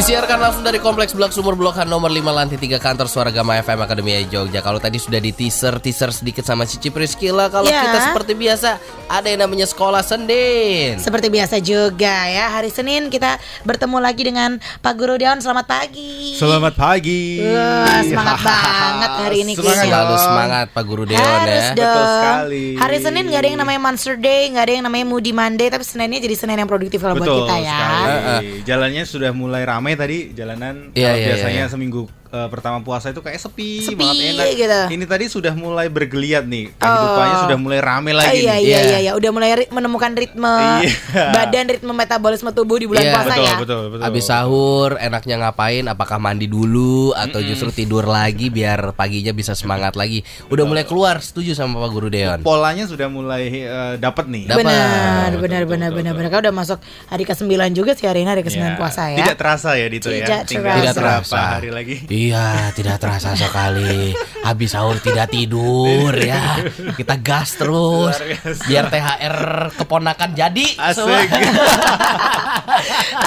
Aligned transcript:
Disiarkan 0.00 0.40
langsung 0.40 0.64
dari 0.64 0.80
Kompleks 0.80 1.12
Blok 1.12 1.28
Sumur 1.28 1.52
Blok 1.52 1.76
H 1.76 1.84
nomor 1.84 2.08
5 2.08 2.24
lantai 2.24 2.56
3 2.56 2.80
kantor 2.80 3.04
Suara 3.04 3.28
Gama 3.28 3.60
FM 3.60 3.84
Akademi 3.84 4.16
Jogja. 4.24 4.64
Kalau 4.64 4.80
tadi 4.80 4.96
sudah 4.96 5.20
di 5.20 5.28
teaser 5.28 5.76
teaser 5.76 6.08
sedikit 6.08 6.40
sama 6.40 6.64
Cici 6.64 6.88
Priskila, 6.88 7.52
kalau 7.52 7.68
Ya. 7.68 7.84
kita 7.84 8.08
seperti 8.08 8.32
biasa 8.32 8.80
ada 9.06 9.28
yang 9.28 9.44
namanya 9.44 9.68
sekolah 9.68 10.00
sendin. 10.00 10.96
Seperti 10.96 11.28
biasa 11.28 11.60
juga 11.60 12.16
ya 12.24 12.48
Hari 12.48 12.72
Senin 12.72 13.12
kita 13.12 13.36
bertemu 13.60 14.00
lagi 14.00 14.22
dengan 14.24 14.50
Pak 14.80 14.94
Guru 14.96 15.20
Deon 15.20 15.36
Selamat 15.36 15.68
pagi 15.68 16.32
Selamat 16.32 16.72
pagi. 16.72 17.44
Wah, 17.44 18.00
semangat 18.00 18.40
banget 18.48 19.10
hari 19.20 19.36
ini 19.44 19.52
Semangat. 19.52 19.84
Selalu 19.84 20.14
semangat 20.16 20.66
Pak 20.72 20.84
Guru 20.88 21.04
Deon 21.04 21.20
Harus 21.20 21.44
ya. 21.52 21.76
dong 21.76 21.84
Betul 21.84 22.06
sekali. 22.08 22.64
Hari 22.80 22.98
Senin 23.04 23.24
gak 23.28 23.36
ada 23.36 23.48
yang 23.52 23.60
namanya 23.60 23.80
Monster 23.82 24.16
Day 24.16 24.48
Gak 24.48 24.64
ada 24.64 24.72
yang 24.72 24.84
namanya 24.88 25.04
Moody 25.04 25.36
Monday 25.36 25.68
Tapi 25.68 25.84
Seninnya 25.84 26.16
jadi 26.18 26.32
Senin 26.34 26.56
yang 26.56 26.70
produktif 26.72 27.04
lah 27.04 27.12
buat 27.12 27.28
kita 27.28 27.56
ya 27.58 27.76
sekali. 27.76 28.64
Jalannya 28.64 29.04
sudah 29.04 29.36
mulai 29.36 29.68
ramai 29.68 29.89
tadi 29.96 30.18
jalanan. 30.36 30.94
Iya, 30.94 31.14
Kalau 31.14 31.18
iya, 31.18 31.26
biasanya 31.34 31.64
iya. 31.66 31.72
seminggu 31.72 32.19
eh, 32.32 32.48
pertama 32.48 32.78
puasa 32.78 33.08
itu 33.08 33.18
kayak 33.18 33.36
sepi, 33.36 33.82
Sepi 33.84 33.98
banget 33.98 34.32
enak. 34.32 34.46
gitu. 34.52 34.80
Ini 34.92 35.04
tadi 35.04 35.24
sudah 35.26 35.52
mulai 35.52 35.86
bergeliat 35.86 36.44
nih. 36.44 36.70
Kehidupannya 36.72 37.36
Oh. 37.36 37.42
sudah 37.44 37.58
mulai 37.58 37.78
ramai 37.78 38.12
Ah, 38.12 38.18
lagi 38.20 38.38
iya, 38.40 38.54
nih. 38.54 38.60
iya, 38.60 38.70
Iya. 38.70 38.80
iya, 38.80 38.98
iya, 39.00 39.12
udah 39.12 39.30
mulai 39.30 39.50
ri- 39.56 39.68
menemukan 39.68 40.12
ritme 40.12 40.54
Iya. 40.80 41.26
badan, 41.32 41.66
ritme 41.68 41.90
metabolisme 41.90 42.50
tubuh 42.50 42.76
di 42.76 42.86
bulan 42.86 43.02
Iya. 43.02 43.12
puasa 43.12 43.28
Betul, 43.32 43.44
ya. 43.44 43.54
betul, 43.56 43.82
betul. 43.90 44.04
Habis 44.04 44.24
sahur 44.24 44.90
enaknya 44.96 45.36
ngapain? 45.38 45.84
Apakah 45.84 46.16
mandi 46.16 46.46
dulu 46.46 47.10
atau 47.12 47.40
justru 47.40 47.70
tidur 47.70 48.04
lagi 48.04 48.46
biar 48.46 48.92
paginya 48.92 49.30
bisa 49.30 49.52
semangat 49.52 49.94
lagi? 49.94 50.22
Udah 50.46 50.64
mulai 50.64 50.82
keluar, 50.82 51.18
setuju 51.18 51.52
sama 51.52 51.78
Pak 51.78 51.90
Guru 51.90 52.08
Deon. 52.08 52.40
Polanya 52.40 52.84
sudah 52.84 53.06
mulai 53.06 53.42
eh, 53.60 53.94
dapat 53.96 54.26
nih. 54.26 54.46
Dapat. 54.46 54.58
Benar, 54.60 54.78
Betul, 54.80 55.00
benar, 55.00 55.30
betul, 55.32 55.40
benar, 55.40 55.60
betul, 55.60 55.68
benar, 55.68 55.90
betul. 55.90 56.14
benar. 56.16 56.30
Kan 56.30 56.40
udah 56.40 56.54
masuk 56.56 56.78
hari 57.06 57.24
ke-9 57.24 57.42
juga 57.72 57.92
sih 57.92 58.06
hari 58.06 58.22
ini 58.22 58.30
hari 58.30 58.42
ke-9 58.42 58.60
Ya, 58.60 58.76
puasa 58.76 59.02
ya. 59.08 59.18
Tidak 59.18 59.36
terasa 59.36 59.70
ya 59.74 59.86
Tidak 59.88 60.12
ya. 60.12 60.38
Tidak 60.44 60.62
berapa 60.62 60.94
terasa. 60.94 61.38
hari 61.56 61.70
lagi. 61.70 61.96
Iya, 62.20 62.68
tidak 62.76 63.00
terasa 63.00 63.32
sekali. 63.32 64.12
Habis 64.44 64.76
sahur 64.76 65.00
tidak 65.00 65.32
tidur 65.32 66.12
ya. 66.12 66.60
Kita 66.92 67.16
gas 67.16 67.56
terus. 67.56 68.20
Biar 68.68 68.92
THR 68.92 69.36
keponakan 69.72 70.36
jadi. 70.36 70.66
Asik. 70.76 71.06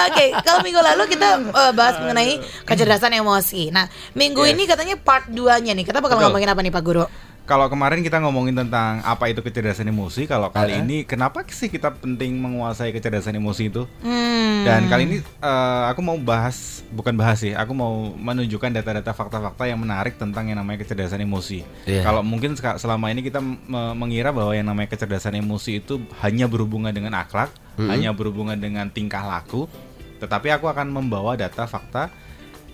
Oke, 0.05 0.25
kalau 0.45 0.61
minggu 0.61 0.77
lalu 0.77 1.09
kita 1.09 1.41
eh, 1.41 1.71
bahas 1.73 1.97
mengenai 1.97 2.37
kecerdasan 2.69 3.17
emosi. 3.17 3.73
Nah, 3.73 3.89
minggu 4.13 4.45
Yes. 4.45 4.53
ini 4.53 4.63
katanya 4.69 4.95
part 5.01 5.25
2-nya 5.25 5.73
nih. 5.73 5.85
Kita 5.87 5.97
bakal 5.97 6.21
Betul. 6.21 6.29
ngomongin 6.29 6.53
apa 6.53 6.61
nih 6.61 6.73
Pak 6.73 6.83
Guru? 6.85 7.05
Kalau 7.43 7.67
kemarin 7.67 7.99
kita 7.99 8.23
ngomongin 8.23 8.55
tentang 8.55 9.03
apa 9.03 9.27
itu 9.27 9.43
kecerdasan 9.43 9.91
emosi, 9.91 10.31
kalau 10.31 10.47
kali 10.47 10.79
Uh-uh. 10.79 10.83
ini 10.87 11.03
kenapa 11.03 11.43
sih 11.51 11.67
kita 11.67 11.91
penting 11.91 12.39
menguasai 12.39 12.95
kecerdasan 12.95 13.35
emosi 13.35 13.67
itu? 13.67 13.83
Hmm. 13.99 14.63
Dan 14.63 14.87
kali 14.87 15.03
ini 15.03 15.17
eh, 15.19 15.83
aku 15.91 15.99
mau 15.99 16.15
bahas, 16.15 16.87
bukan 16.95 17.11
bahas 17.19 17.43
sih, 17.43 17.51
aku 17.51 17.75
mau 17.75 18.15
menunjukkan 18.15 18.79
data-data 18.79 19.11
fakta-fakta 19.11 19.67
yang 19.67 19.75
menarik 19.75 20.15
tentang 20.15 20.47
yang 20.47 20.55
namanya 20.55 20.87
kecerdasan 20.87 21.19
emosi. 21.19 21.67
Iya. 21.83 22.07
Kalau 22.07 22.23
mungkin 22.23 22.55
selama 22.55 23.11
ini 23.11 23.19
kita 23.19 23.43
me- 23.43 23.91
mengira 23.91 24.31
bahwa 24.31 24.55
yang 24.55 24.63
namanya 24.63 24.95
kecerdasan 24.95 25.35
emosi 25.35 25.83
itu 25.83 25.99
hanya 26.23 26.47
berhubungan 26.47 26.95
dengan 26.95 27.11
akhlak, 27.19 27.51
hanya 27.75 28.15
berhubungan 28.15 28.55
dengan 28.55 28.87
tingkah 28.87 29.19
laku, 29.19 29.67
tetapi 30.23 30.47
aku 30.47 30.71
akan 30.71 30.87
membawa 30.95 31.35
data 31.35 31.67
fakta 31.67 32.07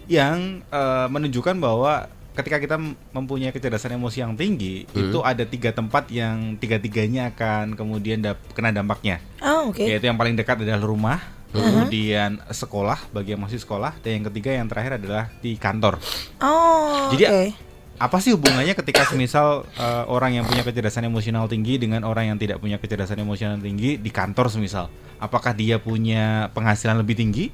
yang 0.05 0.61
eh, 0.69 1.07
menunjukkan 1.09 1.57
bahwa 1.57 2.05
ketika 2.31 2.57
kita 2.57 2.75
mempunyai 3.09 3.49
kecerdasan 3.49 3.95
emosi 3.95 4.17
yang 4.19 4.33
tinggi, 4.33 4.87
itu 4.89 5.19
ada 5.19 5.43
tiga 5.43 5.69
tempat 5.69 6.07
yang 6.07 6.55
tiga-tiganya 6.55 7.31
akan 7.31 7.73
kemudian 7.73 8.19
dap- 8.19 8.39
kena 8.51 8.69
dampaknya 8.69 9.19
Oh, 9.39 9.69
oke. 9.69 9.81
yaitu 9.81 10.05
yang 10.05 10.15
paling 10.15 10.33
dekat 10.33 10.59
adalah 10.59 10.79
rumah, 10.79 11.19
kemudian 11.49 12.39
sekolah 12.45 13.09
bagi 13.09 13.33
yang 13.33 13.41
masih 13.41 13.57
sekolah, 13.57 13.97
dan 13.99 14.21
yang 14.21 14.25
ketiga 14.27 14.51
yang 14.51 14.67
terakhir 14.67 14.97
adalah 14.97 15.27
di 15.37 15.55
kantor. 15.55 15.97
Oh, 16.39 17.09
Jadi 17.11 17.23
oke. 17.25 17.68
Apa 17.99 18.17
sih 18.17 18.31
hubungannya 18.31 18.71
ketika 18.73 19.03
semisal 19.03 19.67
eh, 19.75 20.03
orang 20.07 20.31
yang 20.33 20.45
punya 20.45 20.63
kecerdasan 20.63 21.03
emosional 21.03 21.45
tinggi 21.45 21.75
dengan 21.75 22.01
orang 22.01 22.31
yang 22.31 22.37
tidak 22.37 22.57
punya 22.57 22.75
kecerdasan 22.75 23.19
emosional 23.19 23.59
tinggi 23.59 23.95
di 23.95 24.07
kantor 24.07 24.47
semisal? 24.47 24.87
Apakah 25.19 25.51
dia 25.51 25.75
punya 25.77 26.47
penghasilan 26.49 26.95
lebih 26.95 27.11
tinggi? 27.13 27.51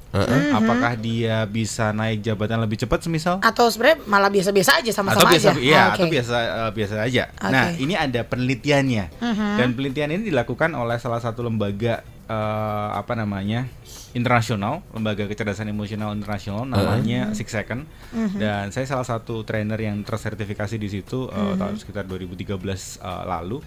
Apakah 0.54 0.94
dia 0.94 1.42
bisa 1.44 1.90
naik 1.90 2.22
jabatan 2.22 2.62
lebih 2.62 2.78
cepat 2.78 3.02
semisal? 3.02 3.42
Atau 3.42 3.66
sebenarnya 3.66 4.06
malah 4.06 4.30
biasa-biasa 4.30 4.78
aja 4.78 4.94
sama-sama 4.94 5.26
atau 5.26 5.34
biasa 5.34 5.50
aja. 5.50 5.58
iya 5.58 5.74
Ah, 5.76 5.86
atau 5.90 6.06
oke. 6.06 6.14
biasa 6.14 6.34
eh, 6.38 6.70
biasa 6.70 6.94
aja. 7.02 7.24
Oke. 7.26 7.50
Nah, 7.50 7.66
ini 7.74 7.94
ada 7.98 8.20
penelitiannya. 8.22 9.04
Mhm. 9.18 9.48
Dan 9.58 9.68
penelitian 9.74 10.10
ini 10.14 10.30
dilakukan 10.30 10.70
oleh 10.72 10.94
salah 11.02 11.18
satu 11.18 11.42
lembaga 11.42 12.06
eh, 12.30 12.88
apa 12.94 13.18
namanya? 13.18 13.66
Internasional, 14.16 14.80
lembaga 14.96 15.28
kecerdasan 15.28 15.68
emosional 15.68 16.16
internasional 16.16 16.64
namanya 16.64 17.36
Six 17.36 17.52
Second. 17.52 17.84
Mhm. 18.16 18.40
Dan 18.40 18.64
saya 18.72 18.88
salah 18.88 19.04
satu 19.04 19.44
trainer 19.44 19.76
yang 19.76 20.00
tersertifikasi 20.00 20.80
di 20.80 20.88
situ 20.88 21.28
eh, 21.28 21.36
Mhm. 21.36 21.56
tahun 21.60 21.74
sekitar 21.76 22.04
2013 22.08 22.96
eh, 22.96 23.24
lalu. 23.28 23.60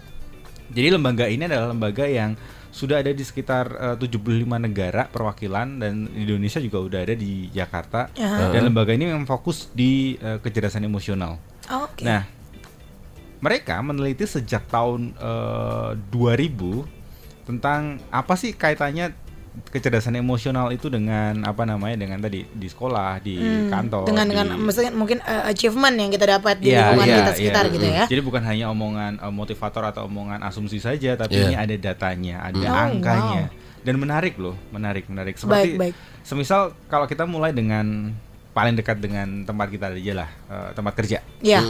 Jadi 0.70 0.90
lembaga 0.90 1.26
ini 1.26 1.46
adalah 1.46 1.70
lembaga 1.70 2.06
yang 2.06 2.34
sudah 2.70 3.02
ada 3.02 3.10
di 3.10 3.22
sekitar 3.22 3.66
eh, 3.74 3.96
75 3.98 4.58
negara 4.58 5.06
perwakilan 5.06 5.78
dan 5.78 6.10
Indonesia 6.14 6.58
juga 6.58 6.82
udah 6.82 7.00
ada 7.06 7.14
di 7.14 7.54
Jakarta. 7.54 8.10
Aha. 8.18 8.50
Dan 8.50 8.74
lembaga 8.74 8.90
ini 8.90 9.06
memang 9.06 9.30
fokus 9.30 9.70
di 9.70 10.18
eh, 10.18 10.42
kecerdasan 10.42 10.82
emosional. 10.82 11.38
Oke. 11.70 12.02
Nah, 12.02 12.26
mereka 13.40 13.78
meneliti 13.80 14.26
sejak 14.26 14.66
tahun 14.66 15.14
eh, 15.14 15.92
2000 16.10 16.86
tentang 17.46 17.98
apa 18.10 18.34
sih 18.34 18.54
kaitannya 18.54 19.29
kecerdasan 19.62 20.16
emosional 20.16 20.70
itu 20.70 20.88
dengan 20.88 21.44
apa 21.44 21.64
namanya 21.64 21.96
dengan 21.98 22.18
tadi 22.18 22.46
di 22.46 22.66
sekolah, 22.66 23.20
di 23.20 23.36
Hmm, 23.36 23.68
kantor, 23.68 24.06
dengan 24.06 24.24
di- 24.24 24.32
dengan 24.32 24.48
maksudnya 24.58 24.92
mungkin 24.92 25.20
eh, 25.20 25.44
achievement 25.46 25.94
yang 25.94 26.10
kita 26.10 26.26
dapat 26.30 26.56
di 26.58 26.70
Iya, 26.70 26.80
lingkungan 26.88 27.06
iya, 27.06 27.18
kita 27.18 27.32
sekitar 27.34 27.64
iya. 27.64 27.72
gitu 27.72 27.86
ya. 27.86 28.04
Jadi 28.08 28.22
bukan 28.22 28.42
hanya 28.42 28.66
omongan 28.68 29.12
eh, 29.18 29.30
motivator 29.30 29.84
atau 29.86 30.06
omongan 30.06 30.40
asumsi 30.42 30.78
saja, 30.78 31.14
tapi 31.14 31.36
Iya. 31.36 31.46
ini 31.46 31.56
ada 31.56 31.76
datanya, 31.78 32.36
ada 32.44 32.66
Oh, 32.66 32.84
angkanya. 32.88 33.52
Dan 33.80 33.96
menarik 33.96 34.36
loh, 34.36 34.60
menarik, 34.70 35.08
menarik. 35.08 35.36
Seperti 35.36 35.74
Baik, 35.74 35.92
baik. 35.92 35.94
semisal 36.22 36.62
kalau 36.86 37.06
kita 37.06 37.24
mulai 37.24 37.50
dengan 37.50 38.12
paling 38.52 38.74
dekat 38.74 38.98
dengan 38.98 39.44
tempat 39.44 39.68
kita 39.68 39.88
aja 39.90 40.14
lah, 40.18 40.30
eh, 40.48 40.70
tempat 40.74 40.94
kerja. 40.94 41.24
Ya. 41.40 41.64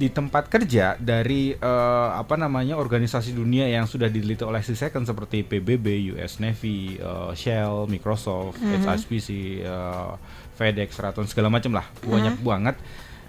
Di 0.00 0.08
tempat 0.08 0.48
kerja 0.48 0.96
dari 0.96 1.52
eh, 1.52 2.10
apa 2.16 2.40
namanya 2.40 2.80
organisasi 2.80 3.36
dunia 3.36 3.68
yang 3.68 3.84
sudah 3.84 4.08
diteliti 4.08 4.40
oleh 4.48 4.64
si 4.64 4.72
Second 4.72 5.04
seperti 5.04 5.44
PBB, 5.44 6.16
US 6.16 6.40
Navy, 6.40 6.96
eh, 6.96 7.32
Shell, 7.36 7.84
Microsoft, 7.84 8.56
HSBC, 8.64 9.60
eh, 9.60 10.12
FedEx, 10.56 10.96
Raton 10.96 11.28
segala 11.28 11.52
macam 11.52 11.76
lah, 11.76 11.84
banyak 12.00 12.40
banget. 12.40 12.80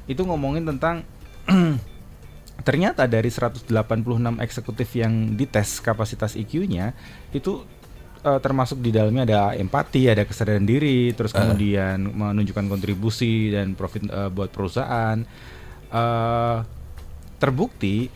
Itu 0.08 0.24
ngomongin 0.24 0.64
tentang 0.64 1.04
ternyata 2.68 3.10
dari 3.10 3.28
186 3.28 3.68
eksekutif 4.40 4.90
yang 4.94 5.34
dites 5.34 5.82
kapasitas 5.82 6.38
IQ-nya 6.38 6.94
itu 7.34 7.66
eh, 8.24 8.40
termasuk 8.40 8.80
di 8.80 8.94
dalamnya 8.94 9.24
ada 9.28 9.42
empati, 9.58 10.08
ada 10.08 10.24
kesadaran 10.24 10.66
diri, 10.66 11.12
terus 11.12 11.34
kemudian 11.34 12.00
menunjukkan 12.00 12.66
kontribusi 12.70 13.52
dan 13.52 13.74
profit 13.74 14.08
eh, 14.08 14.30
buat 14.32 14.54
perusahaan. 14.54 15.20
Eh, 15.92 16.58
terbukti 17.36 18.08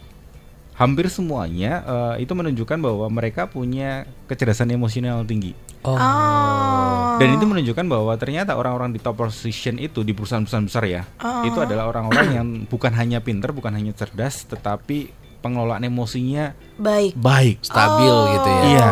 hampir 0.76 1.08
semuanya 1.08 1.82
eh, 1.84 2.24
itu 2.24 2.32
menunjukkan 2.32 2.78
bahwa 2.80 3.08
mereka 3.12 3.48
punya 3.48 4.08
kecerdasan 4.28 4.72
emosional 4.72 5.24
tinggi. 5.28 5.52
Oh. 5.84 5.94
Oh. 5.94 7.16
Dan 7.22 7.38
itu 7.38 7.46
menunjukkan 7.46 7.86
bahwa 7.86 8.14
ternyata 8.18 8.58
orang-orang 8.58 8.92
di 8.92 9.00
top 9.00 9.22
position 9.22 9.78
itu 9.78 10.02
di 10.02 10.12
perusahaan-perusahaan 10.12 10.66
besar 10.66 10.84
ya, 10.88 11.04
Oh. 11.22 11.46
itu 11.46 11.58
adalah 11.62 11.88
orang-orang 11.88 12.28
yang 12.34 12.48
bukan 12.66 12.92
hanya 12.96 13.22
pinter, 13.22 13.54
bukan 13.54 13.72
hanya 13.76 13.94
cerdas, 13.94 14.50
tetapi 14.50 15.14
pengelolaan 15.40 15.86
emosinya 15.86 16.58
baik. 16.76 17.14
baik. 17.14 17.62
Stabil 17.62 18.16
gitu 18.34 18.50
ya. 18.50 18.62
Iya. 18.66 18.90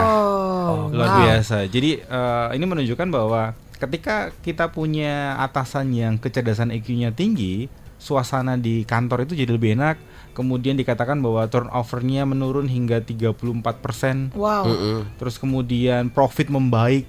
Oh, 0.63 0.93
Luar 0.93 1.09
wow. 1.09 1.17
biasa. 1.25 1.57
Jadi 1.67 1.99
eh, 1.99 2.47
ini 2.53 2.65
menunjukkan 2.67 3.07
bahwa 3.09 3.57
ketika 3.81 4.31
kita 4.45 4.69
punya 4.69 5.35
atasan 5.41 5.91
yang 5.91 6.15
kecerdasan 6.15 6.71
IQ-nya 6.71 7.11
tinggi, 7.11 7.67
suasana 8.03 8.59
di 8.59 8.83
kantor 8.83 9.23
itu 9.23 9.39
jadi 9.39 9.55
lebih 9.55 9.79
enak. 9.79 9.95
Kemudian 10.35 10.75
dikatakan 10.75 11.23
bahwa 11.23 11.47
turnover-nya 11.47 12.27
menurun 12.27 12.67
hingga 12.67 12.99
34%. 12.99 14.35
Wow. 14.35 14.67
Mm-mm. 14.67 14.99
Terus 15.15 15.39
kemudian 15.39 16.11
profit 16.11 16.51
membaik. 16.51 17.07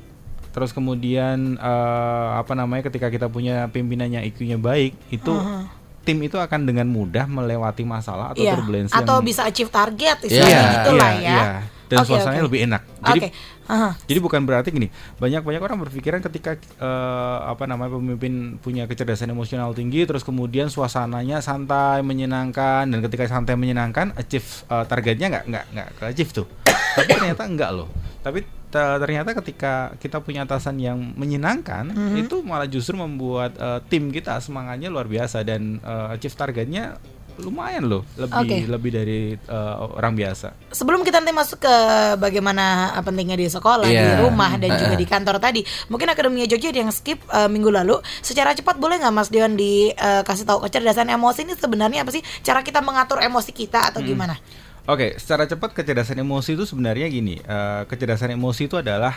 Terus 0.55 0.71
kemudian 0.71 1.59
eh, 1.59 2.29
apa 2.39 2.55
namanya 2.55 2.87
ketika 2.87 3.11
kita 3.11 3.27
punya 3.27 3.67
pimpinannya 3.75 4.23
IQ-nya 4.31 4.55
baik, 4.55 4.95
itu 5.11 5.35
Aha. 5.35 5.67
tim 6.07 6.23
itu 6.23 6.39
akan 6.39 6.63
dengan 6.63 6.87
mudah 6.87 7.27
melewati 7.27 7.83
masalah 7.83 8.31
atau 8.31 8.45
Iya. 8.45 8.55
turbulensi 8.55 8.95
Atau 8.95 9.19
yang 9.19 9.27
bisa 9.27 9.43
achieve 9.51 9.73
target 9.73 10.23
Iya, 10.23 10.29
istilahnya 10.31 10.69
gitu 10.71 10.91
lah 10.95 11.11
iya, 11.11 11.19
ya. 11.19 11.35
iya. 11.35 11.74
Dan 11.85 12.01
Oke, 12.01 12.09
suasananya 12.09 12.41
oke. 12.41 12.49
lebih 12.49 12.61
enak. 12.65 12.83
Jadi 13.05 13.21
Oke. 13.21 13.29
Aha. 13.65 13.97
jadi 14.03 14.19
bukan 14.19 14.45
berarti 14.45 14.69
gini, 14.69 14.89
banyak-banyak 15.17 15.57
orang 15.59 15.81
berpikiran 15.81 16.21
ketika 16.23 16.53
eh, 16.57 17.39
apa 17.43 17.65
namanya 17.65 17.95
pemimpin 17.95 18.57
punya 18.59 18.85
kecerdasan 18.85 19.29
emosional 19.29 19.73
tinggi, 19.73 20.05
terus 20.05 20.21
kemudian 20.21 20.69
suasananya 20.69 21.41
santai, 21.41 22.01
menyenangkan, 22.01 22.85
dan 22.87 23.01
ketika 23.01 23.25
santai 23.27 23.55
menyenangkan, 23.55 24.13
achieve 24.15 24.45
eh, 24.67 24.85
targetnya 24.85 25.27
nggak 25.31 25.45
nggak 25.47 25.65
nggak 25.71 25.89
ke 25.95 26.03
achieve 26.07 26.31
tuh. 26.35 26.47
Tapi 26.95 27.09
ternyata 27.11 27.43
enggak 27.43 27.71
loh. 27.71 27.89
Tapi 28.21 28.41
te- 28.69 28.99
ternyata 28.99 29.33
ketika 29.35 29.73
kita 29.97 30.21
punya 30.21 30.45
atasan 30.45 30.77
yang 30.77 30.97
menyenangkan, 31.15 31.89
Mhm. 31.89 32.17
itu 32.21 32.41
malah 32.41 32.65
justru 32.65 32.95
membuat 32.95 33.57
eh, 33.57 33.81
tim 33.87 34.09
kita 34.09 34.37
semangatnya 34.39 34.89
luar 34.89 35.05
biasa 35.05 35.41
dan 35.41 35.79
eh, 35.79 36.07
achieve 36.13 36.33
targetnya 36.33 37.01
lumayan 37.41 37.91
loh, 37.91 38.07
lebih 38.15 38.39
Oke. 38.39 38.57
lebih 38.71 38.91
dari 38.95 39.19
eh, 39.35 39.75
orang 39.79 40.15
biasa. 40.15 40.71
Sebelum 40.71 41.03
kita 41.03 41.19
nanti 41.19 41.35
masuk 41.35 41.59
ke 41.63 41.75
bagaimana 42.19 42.95
pentingnya 43.03 43.35
di 43.35 43.51
sekolah, 43.51 43.87
di 43.87 43.95
Iya. 43.95 44.23
rumah 44.23 44.55
dan 44.59 44.75
juga 44.79 44.95
di 44.95 45.07
kantor 45.07 45.37
tadi, 45.43 45.61
mungkin 45.91 46.07
Akademia 46.11 46.47
Jogja 46.47 46.71
ada 46.71 46.81
yang 46.87 46.93
skip 46.95 47.19
eh, 47.27 47.49
minggu 47.51 47.71
lalu. 47.71 47.99
Secara 48.23 48.55
cepat 48.55 48.79
boleh 48.79 49.03
nggak 49.03 49.15
Mas 49.15 49.29
Dion 49.31 49.59
dikasih 49.59 50.45
tahu 50.47 50.63
kecerdasan 50.63 51.11
emosi 51.11 51.47
ini 51.47 51.55
sebenarnya 51.59 52.07
apa 52.07 52.11
sih? 52.15 52.23
Cara 52.47 52.63
kita 52.63 52.79
mengatur 52.85 53.19
emosi 53.19 53.51
kita 53.51 53.91
atau 53.91 53.99
gimana? 54.05 54.39
Oke, 54.85 55.17
secara 55.17 55.49
cepat 55.49 55.73
kecerdasan 55.73 56.21
emosi 56.21 56.61
itu 56.61 56.69
sebenarnya 56.69 57.09
gini, 57.09 57.41
eh, 57.41 57.83
kecerdasan 57.89 58.37
emosi 58.37 58.69
itu 58.69 58.77
adalah 58.77 59.17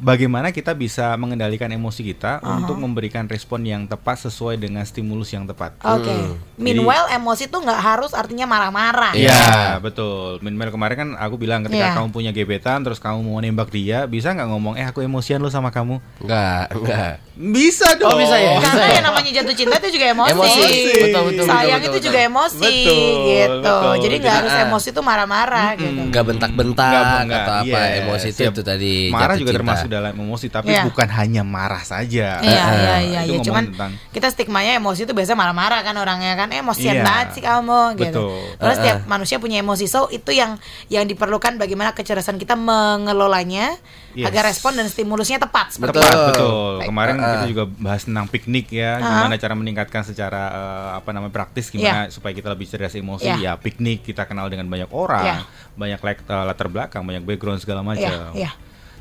bagaimana 0.00 0.48
kita 0.50 0.72
bisa 0.72 1.12
mengendalikan 1.14 1.68
emosi 1.68 2.00
kita 2.02 2.40
untuk 2.40 2.74
memberikan 2.74 3.28
respon 3.28 3.62
yang 3.62 3.84
tepat 3.84 4.24
sesuai 4.24 4.56
dengan 4.56 4.82
stimulus 4.82 5.30
yang 5.30 5.44
tepat. 5.44 5.76
Oke. 5.78 6.40
Meanwhile 6.56 7.12
emosi 7.12 7.46
tuh 7.46 7.60
nggak 7.60 7.76
harus 7.78 8.16
artinya 8.16 8.48
marah-marah. 8.48 9.12
Iya, 9.12 9.76
betul. 9.78 10.40
Minimal 10.40 10.72
kemarin 10.72 10.96
kan 10.96 11.08
aku 11.14 11.36
bilang 11.36 11.60
ketika 11.68 11.92
Iya. 11.92 11.96
kamu 11.96 12.08
punya 12.10 12.30
gebetan 12.32 12.80
terus 12.80 12.96
kamu 12.96 13.20
mau 13.20 13.38
nembak 13.38 13.68
dia, 13.68 14.08
bisa 14.08 14.32
nggak 14.32 14.48
ngomong 14.48 14.74
eh 14.74 14.88
aku 14.88 15.04
emosian 15.04 15.38
lo 15.38 15.52
sama 15.52 15.68
kamu? 15.68 16.00
Enggak, 16.24 16.64
enggak. 16.72 17.12
Bisa 17.36 17.96
dong. 17.96 18.16
bisa 18.16 18.36
ya? 18.36 18.56
Karena 18.56 18.64
Bisa 18.64 18.80
ya? 18.80 18.92
yang 18.96 19.04
namanya 19.04 19.19
jatuh 19.32 19.54
cinta 19.54 19.74
itu 19.78 19.88
juga 19.92 20.06
emosi. 20.08 20.30
Emosi. 20.32 20.70
Betul, 21.00 21.22
betul, 21.28 21.44
Sayang 21.44 21.60
betul, 21.76 21.78
itu 21.80 21.90
betul, 21.90 22.04
juga 22.04 22.18
betul. 22.18 22.30
emosi 22.30 22.58
Betul, 22.60 22.98
gitu. 23.24 23.50
betul. 23.60 23.92
Jadi 24.00 24.14
nggak 24.16 24.30
Jadi, 24.30 24.38
harus 24.38 24.52
ah. 24.52 24.64
emosi 24.64 24.88
itu 24.88 25.00
marah-marah 25.00 25.68
gitu. 25.74 26.00
Enggak 26.00 26.24
bentak-bentak 26.24 26.90
Nggak, 26.90 27.20
nggak, 27.26 27.40
atau 27.40 27.54
apa 27.56 27.66
iya, 27.80 27.98
emosi 28.00 28.26
itu 28.28 28.40
siap. 28.40 28.52
itu 28.52 28.62
tadi 28.62 28.92
Marah 29.08 29.20
jatuh 29.24 29.36
juga 29.36 29.50
cinta. 29.50 29.58
termasuk 29.60 29.88
dalam 29.88 30.12
emosi, 30.14 30.46
tapi 30.48 30.66
Iya. 30.70 30.82
bukan 30.84 31.08
hanya 31.10 31.42
marah 31.42 31.82
saja. 31.82 32.28
Iya 32.38 32.62
iya 32.70 32.94
Itu 32.96 33.06
iya 33.06 33.20
iya. 33.26 33.38
Cuman 33.40 33.64
tentang 33.68 33.90
kita 34.10 34.26
stigmanya 34.28 34.72
emosi 34.74 35.00
itu 35.02 35.12
biasanya 35.12 35.38
marah-marah 35.38 35.80
kan 35.80 35.94
orangnya 35.94 36.32
kan 36.34 36.48
emosian 36.50 36.94
Iya. 36.96 37.04
banget 37.04 37.28
sih 37.32 37.42
kamu 37.42 37.80
gitu. 37.96 38.22
Betul. 38.22 38.56
Terus 38.56 38.68
Uh-uh. 38.70 38.78
setiap 38.78 38.98
manusia 39.06 39.36
punya 39.36 39.58
emosi. 39.58 39.84
So 39.84 40.08
itu 40.08 40.30
yang 40.30 40.56
yang 40.86 41.04
diperlukan 41.04 41.56
bagaimana 41.56 41.90
kecerdasan 41.90 42.36
kita 42.36 42.54
mengelolanya 42.54 43.74
Yes. 44.10 44.26
agar 44.26 44.42
respon 44.44 44.74
dan 44.74 44.86
stimulusnya 44.86 45.38
tepat 45.38 45.70
seperti 45.70 45.88
Tepat, 45.92 46.10
Betul. 46.10 46.26
betul. 46.26 46.72
Baik. 46.76 46.88
Kemarin 46.88 47.14
Uh-uh. 47.14 47.30
kita 47.30 47.46
juga 47.46 47.64
bahas 47.78 48.02
tentang 48.02 48.26
piknik 48.26 48.66
ya, 48.68 48.92
Uh-huh. 48.96 49.06
Gimana 49.22 49.36
cara 49.36 49.54
meningkatkan 49.54 50.02
secara 50.02 50.42
eh, 50.48 50.90
apa 50.96 51.10
namanya 51.10 51.32
praktis 51.32 51.68
gimana 51.68 52.08
supaya 52.08 52.32
kita 52.32 52.48
lebih 52.48 52.64
cerdas 52.64 52.92
emosi. 52.92 53.26
Iya. 53.26 53.36
Ya 53.36 53.52
piknik 53.54 54.02
kita 54.02 54.24
kenal 54.24 54.46
dengan 54.46 54.66
banyak 54.66 54.88
orang, 54.90 55.24
Iya. 55.24 55.38
banyak 55.74 56.00
eh, 56.00 56.44
latar 56.44 56.66
belakang, 56.66 57.02
banyak 57.02 57.22
background 57.22 57.58
segala 57.58 57.80
macam. 57.80 58.34
Iya, 58.34 58.48
iya. 58.48 58.52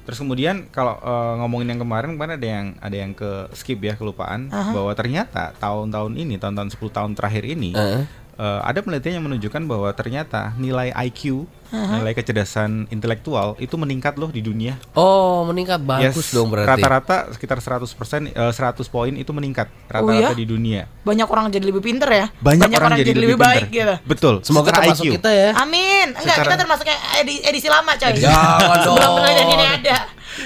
Terus 0.03 0.19
kemudian 0.19 0.65
kalau 0.69 0.97
eh, 0.97 1.33
ngomongin 1.37 1.69
yang 1.69 1.81
kemarin 1.81 2.09
kemarin 2.13 2.33
ada 2.35 2.47
yang 2.47 2.65
ada 2.77 2.95
yang 2.95 3.11
ke 3.13 3.29
skip 3.53 3.77
ya 3.79 3.93
kelupaan 3.93 4.49
Uh-huh. 4.49 4.73
bahwa 4.73 4.91
ternyata 4.93 5.53
tahun-tahun 5.55 6.13
ini 6.15 6.35
tahun-tahun 6.35 6.69
10 6.73 6.89
tahun 6.89 7.11
terakhir 7.13 7.43
ini 7.45 7.71
Uh-huh. 7.73 8.03
Eh, 8.39 8.59
ada 8.63 8.79
penelitian 8.79 9.19
yang 9.19 9.25
menunjukkan 9.27 9.61
bahwa 9.65 9.91
ternyata 9.91 10.55
nilai 10.55 10.89
IQ 10.95 11.45
Uh-huh. 11.69 12.01
nilai 12.01 12.17
kecerdasan 12.17 12.89
intelektual 12.89 13.53
itu 13.61 13.77
meningkat 13.77 14.17
loh 14.17 14.33
di 14.33 14.41
dunia. 14.41 14.81
Oh, 14.97 15.45
meningkat 15.45 15.77
bagus 15.77 16.17
Yes, 16.17 16.33
dong 16.33 16.49
berarti. 16.49 16.81
Rata-rata 16.81 17.29
sekitar 17.29 17.61
100% 17.61 17.85
eh, 18.25 18.49
100 18.49 18.89
poin 18.89 19.13
itu 19.13 19.29
meningkat 19.29 19.69
Oh 19.69 20.01
rata-rata 20.01 20.33
iya? 20.33 20.33
di 20.33 20.49
dunia. 20.49 20.89
Banyak 21.05 21.29
orang 21.29 21.53
jadi 21.53 21.61
lebih 21.61 21.85
pinter 21.85 22.09
ya. 22.09 22.25
Banyak, 22.41 22.73
orang, 22.73 22.97
jadi, 22.97 23.13
lebih, 23.13 23.37
baik 23.37 23.69
pintar. 23.69 23.77
gitu. 23.77 23.95
Betul. 24.01 24.35
Semoga 24.41 24.73
secara 24.73 24.81
termasuk 24.81 25.05
IQ. 25.05 25.13
kita 25.21 25.29
ya. 25.29 25.49
Amin. 25.61 26.07
Enggak, 26.09 26.25
Secara- 26.25 26.45
kita 26.49 26.57
termasuk 26.57 26.85
edisi 27.45 27.67
lama 27.69 27.91
coy. 27.93 28.11
Jangan 28.17 28.77
Sebelum 28.81 28.97
dong. 28.97 29.15
penelitian 29.21 29.49
ini 29.53 29.65
ada. 29.69 29.97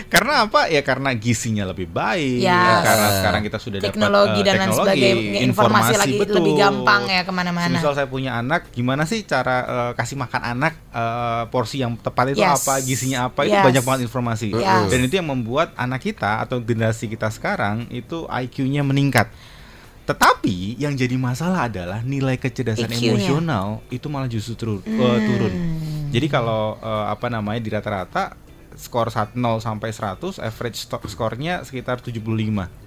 Karena 0.10 0.46
apa? 0.48 0.68
Ya 0.70 0.82
karena 0.82 1.14
gizinya 1.14 1.70
lebih 1.70 1.90
baik. 1.90 2.44
Yes. 2.44 2.82
Karena 2.84 3.08
sekarang 3.20 3.42
kita 3.46 3.58
sudah 3.62 3.78
dapat 3.82 3.90
Teknologi 3.94 4.40
eh, 4.40 4.46
dan 4.46 4.54
lain 4.54 4.62
teknologi, 4.70 4.88
sebagainya, 4.90 5.40
informasi 5.46 5.94
lagi 5.98 6.16
betul. 6.20 6.36
lebih 6.42 6.54
gampang 6.58 7.02
ya 7.10 7.22
ke 7.26 7.32
mana-mana. 7.34 7.74
Misal 7.74 7.94
saya 7.94 8.08
punya 8.10 8.32
anak, 8.38 8.70
gimana 8.74 9.04
sih 9.06 9.26
cara 9.26 9.58
eh, 9.64 9.92
kasih 9.98 10.18
makan 10.20 10.42
anak 10.42 10.74
eh, 10.92 11.44
porsi 11.50 11.82
yang 11.82 11.96
tepat 12.00 12.36
itu 12.36 12.42
Yes. 12.44 12.66
apa, 12.66 12.74
gizinya 12.84 13.20
apa? 13.32 13.46
Itu 13.46 13.58
Yes. 13.58 13.66
banyak 13.66 13.84
banget 13.84 14.02
informasi. 14.10 14.48
Yes. 14.54 14.90
Dan 14.90 15.00
itu 15.06 15.14
yang 15.18 15.30
membuat 15.30 15.72
anak 15.80 16.04
kita 16.04 16.44
atau 16.44 16.60
generasi 16.60 17.08
kita 17.08 17.30
sekarang 17.32 17.88
itu 17.90 18.26
IQ-nya 18.28 18.84
meningkat. 18.84 19.30
Tetapi 20.04 20.76
yang 20.84 21.00
jadi 21.00 21.16
masalah 21.16 21.72
adalah 21.72 22.04
nilai 22.04 22.36
kecerdasan 22.36 22.92
emosional 22.92 23.80
itu 23.88 24.12
malah 24.12 24.28
justru 24.28 24.60
turun. 24.60 24.84
Hmm. 24.84 25.24
turun. 25.24 25.54
Jadi 26.12 26.28
kalau 26.28 26.76
apa 26.84 27.32
namanya 27.32 27.64
di 27.64 27.72
rata-rata 27.72 28.36
skor 28.76 29.08
1 29.10 29.38
0 29.38 29.60
sampai 29.60 29.90
100 29.94 30.40
average 30.40 30.78
skornya 30.88 31.62
sekitar 31.64 32.02
75. 32.02 32.14
Itu 32.14 32.30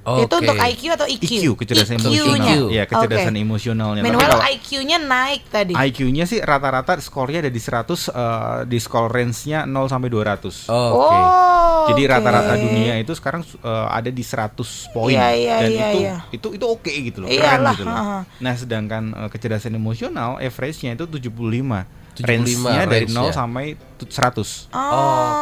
Oke. 0.06 0.38
untuk 0.38 0.54
IQ 0.54 0.82
atau 0.94 1.06
IQ? 1.10 1.22
IQ 1.26 1.44
kecerdasan 1.58 1.98
IQ-nya. 1.98 2.22
emosional. 2.22 2.62
Ya, 2.70 2.84
kecerdasan 2.86 3.34
Oke. 3.34 3.42
emosionalnya. 3.42 4.02
Meanwhile 4.06 4.30
kalau 4.30 4.46
IQ-nya 4.46 4.98
naik 5.02 5.42
tadi. 5.50 5.72
IQ-nya 5.74 6.24
sih 6.30 6.38
rata-rata 6.38 6.94
skornya 7.02 7.42
ada 7.42 7.50
di 7.50 7.58
100 7.58 8.06
eh, 8.06 8.58
di 8.70 8.78
skor 8.78 9.10
range-nya 9.10 9.66
0 9.66 9.90
sampai 9.90 10.08
200. 10.08 10.70
Oh, 10.70 11.02
Oke. 11.02 11.16
Oh, 11.16 11.86
Jadi 11.90 12.02
rata-rata 12.06 12.54
dunia 12.54 12.98
itu 12.98 13.12
sekarang 13.18 13.42
eh, 13.42 13.86
ada 13.90 14.10
di 14.10 14.22
100 14.22 14.94
poin 14.94 15.14
Iya, 15.14 15.28
iya, 15.34 15.54
dan 15.62 15.70
iya, 15.70 15.86
itu 15.90 15.98
iya. 16.02 16.16
itu 16.30 16.48
itu 16.54 16.64
oke 16.66 16.90
gitu 16.90 17.18
loh, 17.22 17.28
Iyalah, 17.30 17.74
keren 17.74 17.74
gitu 17.74 17.82
loh. 17.86 17.94
ha-ha. 17.94 18.18
Nah, 18.42 18.54
sedangkan 18.54 19.02
eh, 19.10 19.28
kecerdasan 19.30 19.74
emosional 19.74 20.38
average-nya 20.38 20.94
itu 20.94 21.06
75. 21.06 22.05
75 22.16 22.26
Range-nya 22.26 22.82
dari 22.84 23.04
0 23.06 23.12
range-nya. 23.12 23.30
sampai 23.30 23.64
tu- 23.94 24.08
100. 24.08 24.68
Oh. 24.70 24.80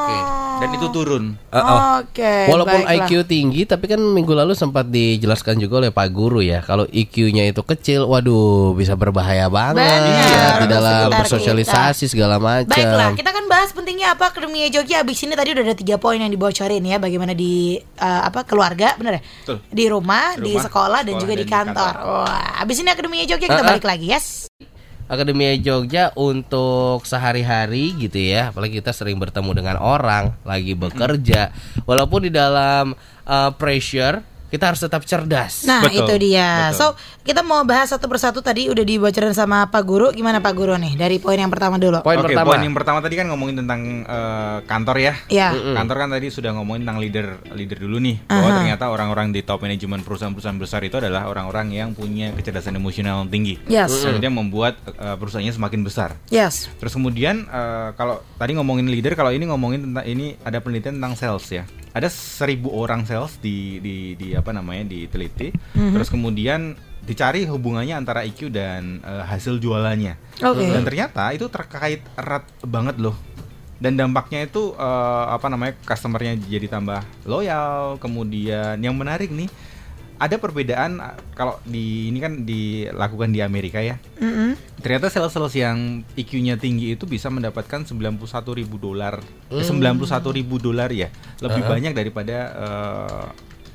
Oke. 0.05 0.17
Dan 0.55 0.69
itu 0.71 0.87
turun. 0.88 1.25
Uh, 1.49 1.56
oh. 1.56 1.79
Oke. 2.00 2.35
Walaupun 2.47 2.81
baiklah. 2.81 3.06
IQ 3.06 3.26
tinggi, 3.26 3.62
tapi 3.65 3.87
kan 3.87 3.99
minggu 3.99 4.31
lalu 4.31 4.53
sempat 4.53 4.87
dijelaskan 4.87 5.59
juga 5.59 5.81
oleh 5.81 5.91
Pak 5.91 6.09
Guru 6.09 6.38
ya, 6.38 6.61
kalau 6.61 6.87
IQ-nya 6.87 7.44
itu 7.44 7.59
kecil, 7.61 8.06
waduh 8.06 8.71
bisa 8.73 8.94
berbahaya 8.94 9.47
banget 9.47 9.82
Benar, 9.82 10.31
ya, 10.31 10.47
di 10.56 10.67
dalam 10.69 11.11
bersosialisasi 11.12 12.06
segala 12.06 12.38
macam. 12.38 12.71
Baiklah, 12.71 13.11
kita 13.12 13.31
kan 13.31 13.44
bahas 13.44 13.70
pentingnya 13.70 14.15
apa 14.15 14.31
Akademia 14.31 14.67
Jogja. 14.69 15.00
Abis 15.00 15.19
ini 15.20 15.35
tadi 15.35 15.50
udah 15.50 15.65
ada 15.65 15.75
tiga 15.75 15.97
poin 15.97 16.17
yang 16.17 16.31
dibocorin 16.31 16.81
ya, 16.81 16.97
bagaimana 16.97 17.35
di 17.35 17.75
eh, 17.79 18.23
apa 18.23 18.43
keluarga, 18.43 18.94
bener 18.94 19.19
ya? 19.19 19.23
Betul. 19.43 19.56
Di 19.69 19.85
rumah, 19.87 20.35
di, 20.35 20.43
Di 20.44 20.53
rumah, 20.53 20.65
sekolah, 20.65 21.00
dan 21.00 21.11
sekolah, 21.11 21.20
juga 21.20 21.32
dan 21.32 21.38
di 21.38 21.43
di 21.43 21.50
kantor. 21.50 21.93
kantor. 21.93 22.23
Wah, 22.23 22.62
abis 22.62 22.77
ini 22.79 22.88
Akademia 22.88 23.25
Jogja 23.25 23.47
kita 23.47 23.56
Uh-uh. 23.56 23.70
balik 23.73 23.82
lagi, 23.85 24.06
yes. 24.09 24.47
Akademia 25.05 25.53
Jogja 25.61 26.11
untuk 26.17 27.05
sehari-hari 27.05 27.93
gitu 28.01 28.17
ya, 28.17 28.49
apalagi 28.51 28.81
kita 28.81 28.97
sering 28.97 29.21
bertemu 29.21 29.53
dengan 29.53 29.77
orang 29.77 30.33
lagi 30.49 30.73
bekerja, 30.73 31.53
walaupun 31.85 32.29
di 32.29 32.33
dalam 32.33 32.97
uh, 33.29 33.51
pressure 33.55 34.33
kita 34.55 34.71
harus 34.71 34.79
tetap 34.87 35.03
cerdas. 35.03 35.67
Nah, 35.67 35.83
Betul, 35.83 36.06
itu 36.06 36.31
dia. 36.31 36.71
So, 36.71 36.94
betul. 36.94 37.27
kita 37.27 37.43
mau 37.43 37.67
bahas 37.67 37.91
satu 37.91 38.06
persatu 38.06 38.39
tadi 38.39 38.70
udah 38.70 38.87
dibocorin 38.87 39.34
sama 39.34 39.67
Pak 39.67 39.82
Guru. 39.82 40.15
Gimana 40.15 40.39
Pak 40.39 40.55
Guru 40.55 40.79
nih 40.79 40.94
dari 40.94 41.19
poin 41.19 41.34
yang 41.34 41.51
pertama 41.51 41.75
dulu? 41.75 42.06
Poin 42.06 42.23
Oke, 42.23 42.31
pertama. 42.31 42.55
poin 42.55 42.63
yang 42.63 42.70
pertama 42.70 43.03
tadi 43.03 43.19
kan 43.19 43.27
ngomongin 43.34 43.67
tentang 43.67 44.06
eh, 44.06 44.58
kantor 44.63 44.96
ya. 45.03 45.15
Ya. 45.27 45.51
Kantor 45.51 46.06
kan 46.06 46.08
tadi 46.15 46.31
sudah 46.31 46.55
ngomongin 46.55 46.87
tentang 46.87 47.03
leader 47.03 47.27
leader 47.51 47.82
dulu 47.82 47.99
nih 47.99 48.23
bahwa 48.31 48.63
ternyata 48.63 48.84
orang-orang 48.94 49.34
di 49.34 49.43
top 49.43 49.67
manajemen 49.67 50.06
perusahaan-perusahaan 50.06 50.61
besar 50.63 50.81
itu 50.87 51.03
adalah 51.03 51.27
orang-orang 51.27 51.75
yang 51.75 51.91
punya 51.91 52.31
kecerdasan 52.39 52.79
emosional 52.79 53.27
yang 53.27 53.31
tinggi. 53.34 53.58
Yes. 53.67 53.91
Dan 54.06 54.23
dia 54.23 54.31
membuat 54.31 54.79
eh, 54.87 55.19
perusahaannya 55.19 55.51
semakin 55.51 55.82
besar. 55.82 56.15
Yes. 56.31 56.70
Terus 56.79 56.94
kemudian 56.94 57.43
eh, 57.51 57.91
kalau 57.99 58.23
tadi 58.39 58.55
ngomongin 58.55 58.87
leader, 58.87 59.19
kalau 59.19 59.34
ini 59.34 59.51
ngomongin 59.51 59.91
tentang 59.91 60.06
ini 60.06 60.39
ada 60.46 60.63
penelitian 60.63 61.03
tentang 61.03 61.19
sales 61.19 61.51
ya. 61.51 61.67
Ada 61.94 62.10
seribu 62.10 62.74
orang 62.74 63.06
sales 63.06 63.39
di 63.39 63.79
di 63.79 64.19
di 64.19 64.34
apa 64.34 64.51
namanya 64.51 64.91
diteliti. 64.91 65.55
Terus 65.72 66.10
kemudian 66.10 66.74
dicari 67.05 67.44
hubungannya 67.46 67.94
antara 67.94 68.24
IQ 68.27 68.51
dan 68.51 68.98
eh, 69.05 69.24
hasil 69.24 69.63
jualannya. 69.63 70.19
Oke. 70.43 70.67
Dan 70.74 70.82
ternyata 70.82 71.31
itu 71.31 71.46
terkait 71.46 72.03
erat 72.19 72.43
banget 72.65 72.98
loh. 72.98 73.15
Dan 73.79 73.94
dampaknya 73.94 74.48
itu 74.48 74.74
eh, 74.74 75.27
apa 75.31 75.46
namanya 75.46 75.79
customernya 75.86 76.34
jadi 76.41 76.67
tambah 76.67 77.05
loyal. 77.29 78.03
Kemudian 78.03 78.81
yang 78.82 78.98
menarik 78.98 79.31
nih 79.31 79.46
ada 80.15 80.37
perbedaan 80.39 81.03
eh, 81.03 81.17
kalau 81.35 81.59
di 81.67 82.09
ini 82.09 82.19
kan 82.23 82.47
dilakukan 82.47 83.35
di 83.35 83.41
Amerika 83.43 83.83
ya. 83.83 83.99
Mm-mm. 84.23 84.55
Ternyata 84.79 85.09
sales-sales 85.09 85.55
yang 85.56 86.05
IQ-nya 86.15 86.61
tinggi 86.61 86.93
itu 86.93 87.09
bisa 87.09 87.33
mendapatkan 87.33 87.89
91 87.89 88.21
ribu 88.55 88.77
dolar, 88.77 89.19
eh, 89.51 89.65
91 89.65 90.31
ribu 90.31 90.61
dolar 90.61 90.93
ya, 90.93 91.09
lebih 91.41 91.63
Uh-huh. 91.65 91.73
banyak 91.75 91.93
daripada 91.97 92.37
eh, 92.53 93.27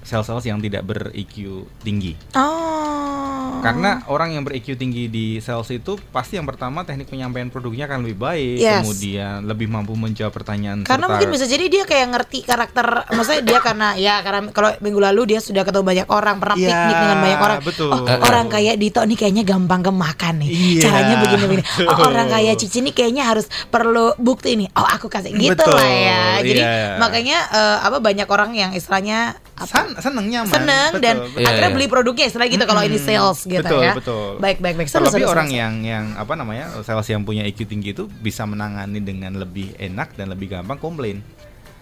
sales-sales 0.09 0.41
yang 0.43 0.57
tidak 0.57 0.81
ber 0.81 1.13
IQ 1.13 1.63
tinggi. 1.79 2.17
Oh. 2.33 3.59
Karena 3.59 3.99
orang 4.07 4.31
yang 4.31 4.41
ber-EQ 4.41 4.73
tinggi 4.73 5.05
di 5.05 5.37
sales 5.37 5.67
itu 5.67 5.99
pasti 6.09 6.39
yang 6.39 6.47
pertama 6.47 6.81
teknik 6.81 7.11
penyampaian 7.11 7.51
produknya 7.51 7.85
akan 7.85 8.07
lebih 8.07 8.17
baik, 8.17 8.55
Yes. 8.57 8.79
kemudian 8.81 9.43
lebih 9.43 9.67
mampu 9.67 9.93
menjawab 9.93 10.31
pertanyaan 10.31 10.81
Karena 10.81 10.95
serta- 11.05 11.11
mungkin 11.11 11.29
bisa 11.29 11.43
jadi 11.43 11.65
dia 11.67 11.83
kayak 11.83 12.07
ngerti 12.09 12.39
karakter, 12.41 12.87
maksudnya 13.09 13.43
dia 13.43 13.59
karena 13.59 13.87
ya 13.95 14.23
karena 14.23 14.47
kalau 14.49 14.71
minggu 14.79 14.99
lalu 15.01 15.35
dia 15.35 15.39
sudah 15.43 15.67
ketemu 15.67 15.83
banyak 15.83 16.07
orang, 16.07 16.39
pernah 16.39 16.55
Iya, 16.55 16.67
piknik 16.69 16.95
dengan 16.95 17.17
banyak 17.19 17.39
orang. 17.41 17.57
betul. 17.61 17.89
Oh, 17.91 18.05
orang 18.23 18.45
kayak 18.47 18.75
Dito 18.79 19.01
nih 19.03 19.17
kayaknya 19.17 19.43
gampang 19.43 19.81
kemakan 19.83 20.33
nih. 20.39 20.49
Iya, 20.49 20.81
Caranya 20.81 21.15
begini-begini. 21.19 21.63
Oh, 21.83 21.97
orang 22.05 22.27
kayak 22.29 22.55
Cici 22.55 22.79
nih 22.79 22.93
kayaknya 22.95 23.23
harus 23.27 23.43
perlu 23.67 24.15
bukti 24.15 24.55
nih. 24.55 24.71
Oh, 24.71 24.87
aku 24.87 25.11
kasih 25.11 25.35
gitu 25.35 25.51
Betul, 25.51 25.75
lah 25.75 25.83
ya. 25.89 26.21
Jadi 26.39 26.61
iya. 26.61 26.95
makanya 26.95 27.37
eh, 27.51 27.77
apa 27.83 27.99
banyak 27.99 28.25
orang 28.25 28.51
yang 28.53 28.71
istilahnya 28.71 29.35
apa, 29.59 29.67
Sen- 29.67 29.95
seneng 29.99 30.25
nyaman. 30.31 30.53
seneng 30.55 30.89
betul, 30.95 31.03
dan 31.03 31.15
betul. 31.19 31.35
Iya, 31.35 31.47
akhirnya 31.51 31.69
iya. 31.69 31.75
beli 31.75 31.87
produknya 31.91 32.25
istilahnya 32.31 32.51
gitu 32.55 32.65
kalau 32.65 32.81
ini 32.87 32.97
sales 32.97 33.39
gitu 33.43 33.59
betul, 33.59 33.81
ya. 33.83 33.93
betul. 33.93 34.29
Baik 34.39 34.57
baik 34.63 34.75
baik. 34.79 34.87
Seru, 34.87 35.03
Terlebih 35.03 35.23
seru, 35.27 35.33
orang 35.35 35.49
seru. 35.51 35.59
yang 35.59 35.73
yang 35.83 36.05
apa 36.15 36.33
namanya 36.39 36.65
sales 36.87 37.07
yang 37.11 37.27
punya 37.27 37.43
IQ 37.43 37.67
tinggi 37.67 37.91
itu 37.91 38.07
bisa 38.07 38.47
menangani 38.47 39.03
dengan 39.03 39.35
lebih 39.35 39.75
enak 39.75 40.15
dan 40.15 40.31
lebih 40.31 40.55
gampang 40.55 40.79
komplain. 40.79 41.19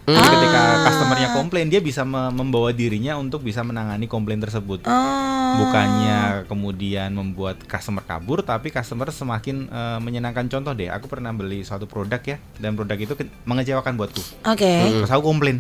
Jadi 0.08 0.16
Ah. 0.18 0.32
ketika 0.32 0.62
customernya 0.88 1.30
komplain 1.32 1.68
dia 1.68 1.84
bisa 1.84 2.02
me- 2.02 2.32
membawa 2.32 2.72
dirinya 2.72 3.20
untuk 3.20 3.44
bisa 3.44 3.60
menangani 3.60 4.08
komplain 4.08 4.40
tersebut. 4.40 4.88
Oh. 4.88 5.52
Bukannya 5.58 6.48
kemudian 6.48 7.12
membuat 7.12 7.60
customer 7.62 8.00
kabur, 8.02 8.40
tapi 8.40 8.72
customer 8.72 9.12
semakin 9.12 9.68
eh, 9.68 10.00
menyenangkan. 10.00 10.48
Contoh 10.48 10.72
deh, 10.72 10.88
aku 10.88 11.08
pernah 11.08 11.32
beli 11.32 11.62
suatu 11.62 11.84
produk 11.84 12.20
ya, 12.20 12.40
dan 12.56 12.74
produk 12.74 12.96
itu 12.96 13.14
mengecewakan 13.44 13.94
buatku. 13.96 14.24
Oke. 14.46 14.72
Terus 14.96 15.12
aku 15.12 15.24
komplain, 15.26 15.60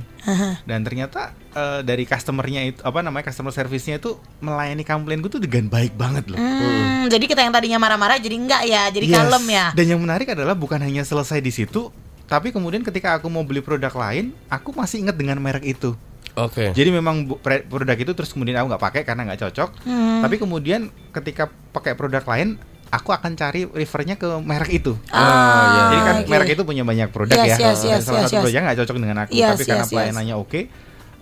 dan 0.63 0.79
ternyata 0.81 1.35
eh, 1.51 1.83
dari 1.83 2.03
customernya 2.03 2.61
itu 2.65 2.79
apa 2.81 3.03
namanya 3.03 3.27
customer 3.27 3.51
service-nya 3.51 3.99
itu 3.99 4.15
melayani 4.39 4.81
komplainku 4.81 5.27
tuh 5.27 5.43
dengan 5.43 5.67
baik 5.67 5.91
banget 5.93 6.23
loh. 6.29 6.39
Hmm, 6.39 7.11
jadi 7.11 7.25
kita 7.25 7.43
yang 7.43 7.51
tadinya 7.51 7.75
marah-marah 7.77 8.15
jadi 8.15 8.35
enggak 8.37 8.63
ya, 8.63 8.87
jadi 8.87 9.05
Yes. 9.05 9.15
kalem 9.17 9.43
ya. 9.49 9.65
Dan 9.75 9.85
yang 9.89 9.99
menarik 9.99 10.31
adalah 10.31 10.53
bukan 10.53 10.79
hanya 10.79 11.03
selesai 11.03 11.39
di 11.39 11.51
situ, 11.51 11.91
tapi 12.27 12.51
kemudian 12.51 12.83
ketika 12.83 13.15
aku 13.15 13.31
mau 13.31 13.41
beli 13.47 13.63
produk 13.63 13.91
lain, 13.95 14.35
aku 14.51 14.75
masih 14.75 15.07
ingat 15.07 15.15
dengan 15.15 15.39
merek 15.39 15.63
itu. 15.63 15.95
Oke. 16.37 16.69
Jadi 16.69 16.93
memang 16.93 17.25
produk 17.41 17.97
itu 17.97 18.13
terus 18.13 18.29
kemudian 18.29 18.61
aku 18.61 18.69
nggak 18.69 18.83
pakai 18.83 19.01
karena 19.01 19.25
nggak 19.25 19.47
cocok. 19.47 19.69
Hmm. 19.87 20.21
Tapi 20.21 20.35
kemudian 20.37 20.93
ketika 21.09 21.49
pakai 21.73 21.97
produk 21.97 22.21
lain, 22.21 22.61
aku 22.93 23.09
akan 23.09 23.33
cari 23.33 23.65
refernya 23.65 24.19
ke 24.19 24.27
merek 24.43 24.69
itu. 24.83 24.93
Ah, 25.09 25.89
Jadi 25.89 25.97
kan 25.97 26.15
oke. 26.21 26.29
merek 26.29 26.49
itu 26.53 26.63
punya 26.63 26.83
banyak 26.85 27.09
produk 27.09 27.35
Yes, 27.35 27.57
ya. 27.57 27.73
yes, 27.73 27.79
yes, 27.81 28.01
salah 28.05 28.21
yes, 28.21 28.29
satu 28.29 28.35
yes. 28.37 28.41
produknya 28.43 28.61
nggak 28.69 28.77
cocok 28.83 28.95
dengan 29.01 29.17
aku, 29.25 29.31
Yes, 29.33 29.49
tapi 29.49 29.63
karena 29.65 29.77
yes, 29.81 29.87
yes. 29.87 29.93
pelayanannya 29.97 30.35
oke, 30.37 30.59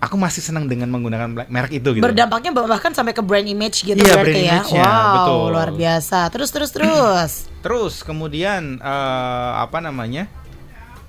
aku 0.04 0.16
masih 0.20 0.42
senang 0.44 0.66
dengan 0.68 0.88
menggunakan 0.92 1.30
merek 1.48 1.72
itu 1.80 1.90
gitu. 1.96 2.04
Berdampaknya 2.04 2.52
bahkan 2.54 2.92
sampai 2.92 3.14
ke 3.16 3.24
brand 3.24 3.48
image 3.48 3.88
gitu 3.88 3.98
Iya, 3.98 4.14
berarti 4.20 4.42
brand 4.44 4.52
ya. 4.52 4.60
Wow, 4.84 5.14
betul. 5.16 5.46
luar 5.56 5.70
biasa. 5.72 6.20
Terus 6.30 6.50
terus 6.52 6.70
terus. 6.76 7.32
Terus 7.66 8.06
kemudian 8.06 8.78
eh, 8.78 9.52
apa 9.58 9.82
namanya? 9.82 10.30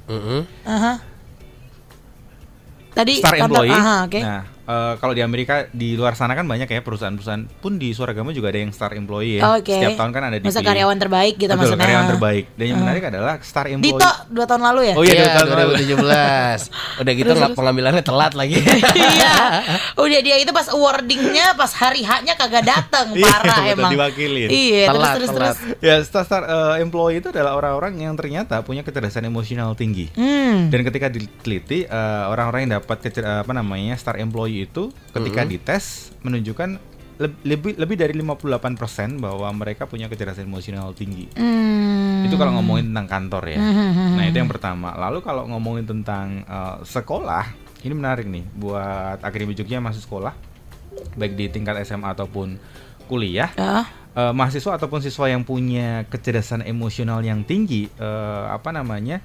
Mm-mm. 0.06 0.40
Aha. 0.64 0.92
Tadi 2.94 3.12
star 3.20 3.34
kantor- 3.36 3.66
employee. 3.66 3.74
aha, 3.76 3.96
oke. 4.06 4.20
Nah, 4.22 4.42
eh, 4.66 4.94
kalau 4.96 5.12
di 5.12 5.20
Amerika 5.20 5.54
di 5.68 5.94
luar 5.94 6.12
sana 6.12 6.32
kan 6.32 6.42
banyak 6.42 6.66
ya 6.66 6.80
perusahaan-perusahaan 6.80 7.46
pun 7.56 7.72
di 7.74 7.90
Suaragama 7.90 8.30
juga 8.30 8.48
ada 8.48 8.58
yang 8.58 8.70
star 8.70 8.92
employee 8.92 9.38
ya. 9.38 9.54
Oke. 9.54 9.72
Setiap 9.72 9.94
tahun 9.96 10.10
kan 10.10 10.22
ada 10.24 10.36
di 10.36 10.44
Masa 10.44 10.60
karyawan 10.60 10.96
terbaik 10.96 11.34
gitu 11.36 11.46
Betul, 11.46 11.58
maksudnya. 11.62 11.82
karyawan 11.82 12.06
terbaik. 12.08 12.44
Dan 12.52 12.64
yang 12.66 12.78
menarik 12.78 13.02
adalah 13.06 13.34
star 13.40 13.66
employee. 13.66 13.94
Dito 13.94 14.10
dua 14.28 14.44
tahun 14.44 14.62
lalu 14.64 14.80
ya? 14.82 14.94
Oh 14.94 15.02
iya, 15.02 15.12
Iya, 15.12 15.22
dua 15.22 15.30
tahun 15.32 15.48
lalu. 15.48 15.72
2017. 15.78 16.60
Udah 16.96 17.12
gitu 17.12 17.26
Terus, 17.26 17.40
terus. 17.40 17.56
pengambilannya 17.56 18.02
telat 18.02 18.32
lagi. 18.32 18.56
Iya. 18.96 19.34
Udah 19.94 20.20
dia 20.20 20.36
itu 20.36 20.50
pas 20.50 20.66
awardingnya 20.66 21.52
pas 21.54 21.70
hari 21.70 22.00
haknya 22.00 22.34
kagak 22.34 22.64
datang, 22.64 23.12
Iya, 23.12 23.24
parah 23.24 23.56
betul, 23.60 23.74
emang. 23.74 23.90
diwakilin. 23.92 24.48
Iya, 24.48 24.82
terus 24.82 24.96
Telat, 24.96 25.14
terus 25.14 25.28
telat. 25.28 25.54
terus. 25.56 25.58
Ya, 25.78 25.94
star 26.00 26.24
star 26.24 26.42
eh, 26.42 26.74
employee 26.80 27.18
itu 27.18 27.28
adalah 27.28 27.52
orang-orang 27.54 27.98
yang 27.98 28.14
ternyata 28.14 28.60
punya 28.60 28.80
kecerdasan 28.80 29.24
emosional 29.24 29.72
tinggi. 29.72 30.08
Hmm. 30.12 30.68
Dan 30.68 30.80
ketika 30.82 31.06
diteliti 31.06 31.84
eh, 31.84 32.24
orang-orang 32.26 32.60
yang 32.62 32.72
dapat 32.76 32.96
kecer- 33.00 33.24
apa 33.26 33.52
namanya 33.52 33.94
star 33.94 34.16
employee 34.16 34.55
itu 34.64 34.88
ketika 35.12 35.44
dites 35.44 36.16
menunjukkan 36.24 36.80
leb- 37.20 37.42
lebih 37.44 37.76
lebih 37.76 37.96
dari 38.00 38.12
58% 38.16 39.20
bahwa 39.20 39.48
mereka 39.52 39.84
punya 39.84 40.08
kecerdasan 40.08 40.48
emosional 40.48 40.96
tinggi. 40.96 41.28
Hmm. 41.36 42.24
Itu 42.24 42.40
kalau 42.40 42.56
ngomongin 42.56 42.94
tentang 42.94 43.08
kantor 43.08 43.44
ya. 43.52 43.60
Hmm. 43.60 44.16
Nah, 44.16 44.24
itu 44.24 44.36
yang 44.38 44.48
pertama. 44.48 44.96
Lalu 44.96 45.20
kalau 45.20 45.44
ngomongin 45.50 45.84
tentang 45.84 46.40
eh, 46.42 46.76
sekolah, 46.84 47.44
ini 47.84 47.92
menarik 47.92 48.24
nih 48.24 48.44
buat 48.56 49.20
Akademi 49.20 49.52
Jogja 49.52 49.76
yang 49.76 49.84
masuk 49.84 50.06
sekolah 50.06 50.32
baik 51.12 51.36
di 51.36 51.52
tingkat 51.52 51.76
SMA 51.84 52.16
ataupun 52.16 52.56
kuliah. 53.04 53.52
Ah, 53.56 53.84
Eh, 54.16 54.32
mahasiswa 54.32 54.80
ataupun 54.80 55.04
siswa 55.04 55.28
yang 55.28 55.44
punya 55.44 56.08
kecerdasan 56.08 56.64
emosional 56.64 57.20
yang 57.20 57.44
tinggi, 57.44 57.84
eh, 58.00 58.44
apa 58.48 58.72
namanya, 58.72 59.20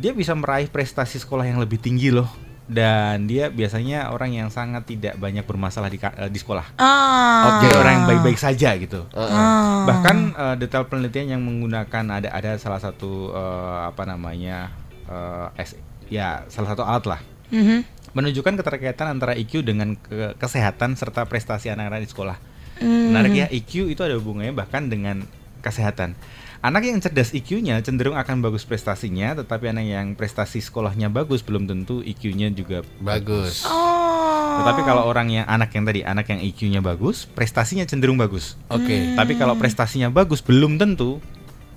dia 0.00 0.16
bisa 0.16 0.32
meraih 0.32 0.64
prestasi 0.72 1.20
sekolah 1.20 1.44
yang 1.44 1.60
lebih 1.60 1.76
tinggi 1.76 2.08
loh. 2.08 2.24
Dan 2.68 3.24
dia 3.24 3.48
biasanya 3.48 4.12
orang 4.12 4.28
yang 4.30 4.48
sangat 4.48 4.84
tidak 4.84 5.16
banyak 5.16 5.40
bermasalah 5.42 5.88
di, 5.88 5.96
eh, 5.96 6.28
di 6.28 6.36
sekolah. 6.36 6.76
Ah. 6.76 7.64
Jadi 7.64 7.74
orang 7.74 7.92
yang 7.94 8.06
baik-baik 8.06 8.36
saja 8.36 8.76
gitu. 8.76 9.08
Ah. 9.10 9.88
Bahkan 9.88 10.16
eh, 10.30 10.54
detail 10.60 10.84
penelitian 10.84 11.32
yang 11.32 11.42
menggunakan 11.42 12.04
ada 12.12 12.28
ada 12.28 12.54
salah 12.54 12.76
satu 12.76 13.32
eh, 13.32 13.80
apa 13.88 14.04
namanya 14.04 14.68
eh, 15.04 15.64
S- 15.64 15.80
ya 16.06 16.44
salah 16.46 16.72
satu 16.72 16.84
alat 16.84 17.04
lah 17.04 17.20
Mhm. 17.48 18.12
menunjukkan 18.12 18.60
keterkaitan 18.60 19.08
antara 19.08 19.32
IQ 19.32 19.64
dengan 19.64 19.96
ke- 19.96 20.36
kesehatan 20.36 20.92
serta 20.92 21.24
prestasi 21.24 21.72
anak-anak 21.72 22.04
di 22.04 22.08
sekolah. 22.08 22.36
Hmm. 22.78 23.10
Menarik 23.10 23.32
ya, 23.34 23.46
IQ 23.48 23.88
itu 23.88 24.00
ada 24.04 24.12
hubungannya 24.14 24.52
bahkan 24.52 24.86
dengan 24.86 25.24
kesehatan. 25.60 26.12
Anak 26.58 26.82
yang 26.82 26.98
cerdas 26.98 27.30
IQ-nya 27.30 27.78
cenderung 27.86 28.18
akan 28.18 28.42
bagus 28.42 28.66
prestasinya, 28.66 29.38
tetapi 29.38 29.70
anak 29.70 29.86
yang 29.86 30.08
prestasi 30.18 30.58
sekolahnya 30.58 31.06
bagus 31.06 31.38
belum 31.38 31.70
tentu 31.70 32.02
IQ-nya 32.02 32.50
juga 32.50 32.82
Bagus. 32.98 33.62
Oh. 33.62 34.58
Tetapi 34.58 34.82
kalau 34.82 35.06
orang 35.06 35.30
yang 35.30 35.46
anak 35.46 35.70
yang 35.70 35.86
tadi, 35.86 36.02
anak 36.02 36.26
yang 36.26 36.42
IQ-nya 36.42 36.82
bagus, 36.82 37.30
prestasinya 37.30 37.86
cenderung 37.86 38.18
bagus. 38.18 38.58
Oke. 38.66 39.14
Tapi 39.14 39.38
kalau 39.38 39.54
prestasinya 39.54 40.10
bagus 40.10 40.42
belum 40.42 40.82
tentu 40.82 41.22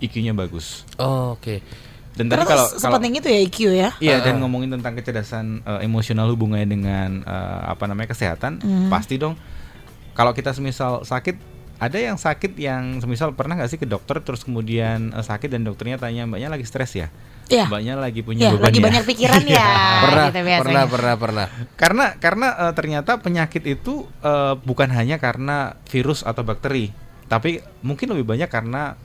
IQ-nya 0.02 0.34
bagus. 0.34 0.82
Oh, 0.98 1.38
Oke. 1.38 1.62
Dan 2.12 2.28
tadi 2.28 2.44
Terus 2.44 2.50
kalau 2.52 2.66
kalau 2.68 2.80
sepenting 2.82 3.14
itu 3.24 3.28
ya 3.32 3.40
IQ 3.40 3.58
ya. 3.72 3.90
Iya 4.04 4.16
Ah. 4.20 4.24
dan 4.26 4.44
ngomongin 4.44 4.68
tentang 4.74 5.00
kecerdasan 5.00 5.64
eh, 5.64 5.80
emosional 5.88 6.28
hubungannya 6.34 6.68
dengan 6.68 7.10
eh, 7.24 7.60
apa 7.72 7.88
namanya 7.88 8.12
kesehatan 8.12 8.60
Hmm. 8.60 8.90
pasti 8.92 9.16
dong 9.16 9.40
kalau 10.12 10.36
kita 10.36 10.52
semisal 10.52 11.08
sakit 11.08 11.40
ada 11.82 11.98
yang 11.98 12.14
sakit 12.14 12.54
yang 12.56 13.02
semisal 13.02 13.34
pernah 13.34 13.58
nggak 13.58 13.68
sih 13.68 13.82
ke 13.82 13.90
dokter 13.90 14.22
terus 14.22 14.46
kemudian 14.46 15.10
eh, 15.10 15.26
sakit 15.26 15.50
dan 15.50 15.66
dokternya 15.66 15.98
tanya 15.98 16.30
mbaknya 16.30 16.54
lagi 16.54 16.64
stres 16.64 16.94
ya 16.94 17.10
Iya. 17.52 17.68
mbaknya 17.68 18.00
lagi 18.00 18.24
punya 18.24 18.48
Ya, 18.48 18.52
beban 18.56 18.64
lagi 18.64 18.80
ya 18.80 18.86
banyak 18.88 19.04
pikiran 19.04 19.44
ya. 19.60 19.68
Pernah, 20.00 20.26
gitu 20.32 20.40
biasanya. 20.40 20.62
pernah, 20.64 20.84
pernah, 20.88 21.16
pernah. 21.20 21.46
karena 21.76 22.06
karena 22.16 22.48
eh, 22.64 22.74
ternyata 22.78 23.12
penyakit 23.20 23.64
itu 23.66 23.94
eh, 24.22 24.54
bukan 24.56 24.88
hanya 24.88 25.20
karena 25.20 25.76
virus 25.90 26.24
atau 26.24 26.48
bakteri 26.48 26.94
tapi 27.28 27.60
mungkin 27.82 28.16
lebih 28.16 28.24
banyak 28.24 28.48
karena 28.48 28.96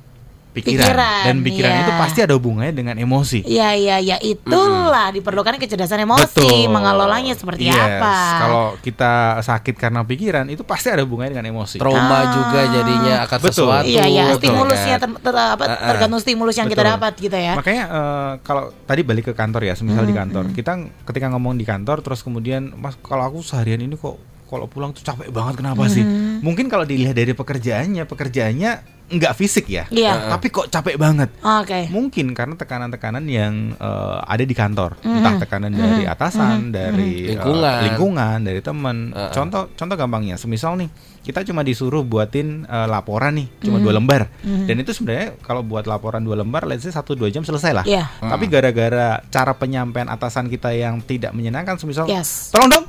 pikiran, 0.56 0.88
Pikiran, 0.88 1.22
dan 1.22 1.36
pikiran 1.44 1.68
iya. 1.70 1.82
itu 1.84 1.92
pasti 1.94 2.18
ada 2.20 2.32
hubungannya 2.32 2.72
dengan 2.72 2.96
emosi 2.96 3.44
Iya 3.44 3.68
iya 3.72 3.96
ya 4.00 4.16
itulah 4.16 5.12
diperlukan 5.12 5.60
kecerdasan 5.60 6.00
emosi 6.02 6.40
Betul. 6.40 6.72
mengelolanya 6.72 7.36
seperti 7.36 7.68
Yes. 7.68 7.76
apa. 7.76 8.16
Kalau 8.38 8.64
kita 8.78 9.12
sakit 9.40 9.75
karena 9.76 10.00
pikiran 10.00 10.48
itu 10.48 10.62
pasti 10.62 10.88
ada 10.88 11.04
hubungannya 11.04 11.36
dengan 11.36 11.48
emosi. 11.50 11.76
Trauma 11.76 12.00
Ah. 12.16 12.22
juga 12.32 12.60
jadinya 12.64 13.14
akan 13.22 13.38
Betul. 13.38 13.52
sesuatu. 13.68 13.86
Iya 13.86 14.04
iya 14.06 14.22
gitu 14.30 14.38
stimulusnya 14.40 14.96
kan. 14.96 15.12
ter- 15.12 15.20
ter- 15.20 15.36
apa, 15.52 15.64
Ah, 15.64 15.72
ah. 15.75 15.88
tergantung 15.92 16.20
stimulus 16.20 16.56
yang 16.56 16.66
kita 16.66 16.80
Betul. 16.80 16.94
dapat 16.96 17.12
gitu 17.18 17.36
ya. 17.36 17.52
Makanya 17.52 17.84
eh, 17.84 18.32
kalau 18.40 18.64
tadi 18.82 19.00
balik 19.02 19.25
ke 19.26 19.34
kantor 19.34 19.60
ya, 19.62 19.75
semisal 19.76 20.02
di 20.02 20.10
Hmm, 20.10 20.20
kantor, 20.25 20.44
kita 20.50 20.72
ketika 21.04 21.26
ngomong 21.28 21.54
di 21.54 21.64
kantor 21.64 22.00
terus 22.00 22.25
kemudian 22.25 22.72
Mas 22.72 22.96
kalau 22.98 23.22
aku 23.22 23.42
seharian 23.42 23.78
ini 23.78 23.94
kok 23.94 24.16
kalau 24.46 24.64
pulang 24.64 24.94
tuh 24.94 25.02
capek 25.02 25.28
banget 25.28 25.58
kenapa 25.58 25.84
sih? 25.86 26.00
Hmm. 26.00 26.38
Mungkin 26.38 26.70
kalau 26.70 26.86
dilihat 26.86 27.12
dari 27.12 27.34
pekerjaannya, 27.34 28.06
pekerjaannya 28.06 28.70
nggak 29.06 29.34
fisik 29.34 29.70
ya. 29.70 29.86
Iya. 29.86 30.34
Tapi 30.34 30.50
kok 30.50 30.66
capek 30.66 30.98
banget. 30.98 31.30
Oke. 31.38 31.86
Mungkin 31.88 32.34
karena 32.34 32.54
tekanan-tekanan 32.54 33.22
yang 33.25 33.54
eh, 33.72 34.18
ada 34.20 34.42
di 34.42 34.50
kantor, 34.50 34.98
Mhm. 34.98 35.16
entah 35.16 35.34
tekanan 35.38 35.70
dari 35.70 36.02
atasan, 36.04 36.70
dari 36.70 37.30
eh, 37.30 37.38
Lingkungan. 37.38 37.80
lingkungan, 37.86 38.38
dari 38.42 38.60
teman. 38.60 38.96
Uh-uh. 39.10 39.30
Contoh, 39.30 39.70
contoh 39.72 39.94
gampangnya, 39.94 40.34
semisal 40.34 40.75
nih 40.75 40.90
kita 41.22 41.42
cuma 41.42 41.62
disuruh 41.62 42.02
buatin 42.02 42.62
eh, 42.64 42.86
laporan 42.86 43.34
nih, 43.34 43.46
cuma 43.60 43.78
dua 43.78 43.94
lembar, 43.94 44.26
dan 44.42 44.75
itu 44.76 44.90
sebenarnya 44.90 45.38
kalau 45.38 45.62
buat 45.62 45.82
laporan 45.84 46.22
dua 46.22 46.38
lembar, 46.38 46.66
let's 46.66 46.82
say 46.82 46.90
satu 46.90 47.14
dua 47.14 47.26
jam 47.28 47.42
selesai 47.42 47.72
lah. 47.72 47.84
Iya. 47.84 48.10
Tapi 48.18 48.46
gara-gara 48.46 49.22
cara 49.26 49.52
penyampaian 49.52 50.06
atasan 50.06 50.46
kita 50.46 50.70
yang 50.70 50.98
tidak 51.00 51.30
menyenangkan, 51.30 51.78
semisal, 51.78 52.06
Yes. 52.06 52.50
tolong 52.50 52.70
dong. 52.72 52.86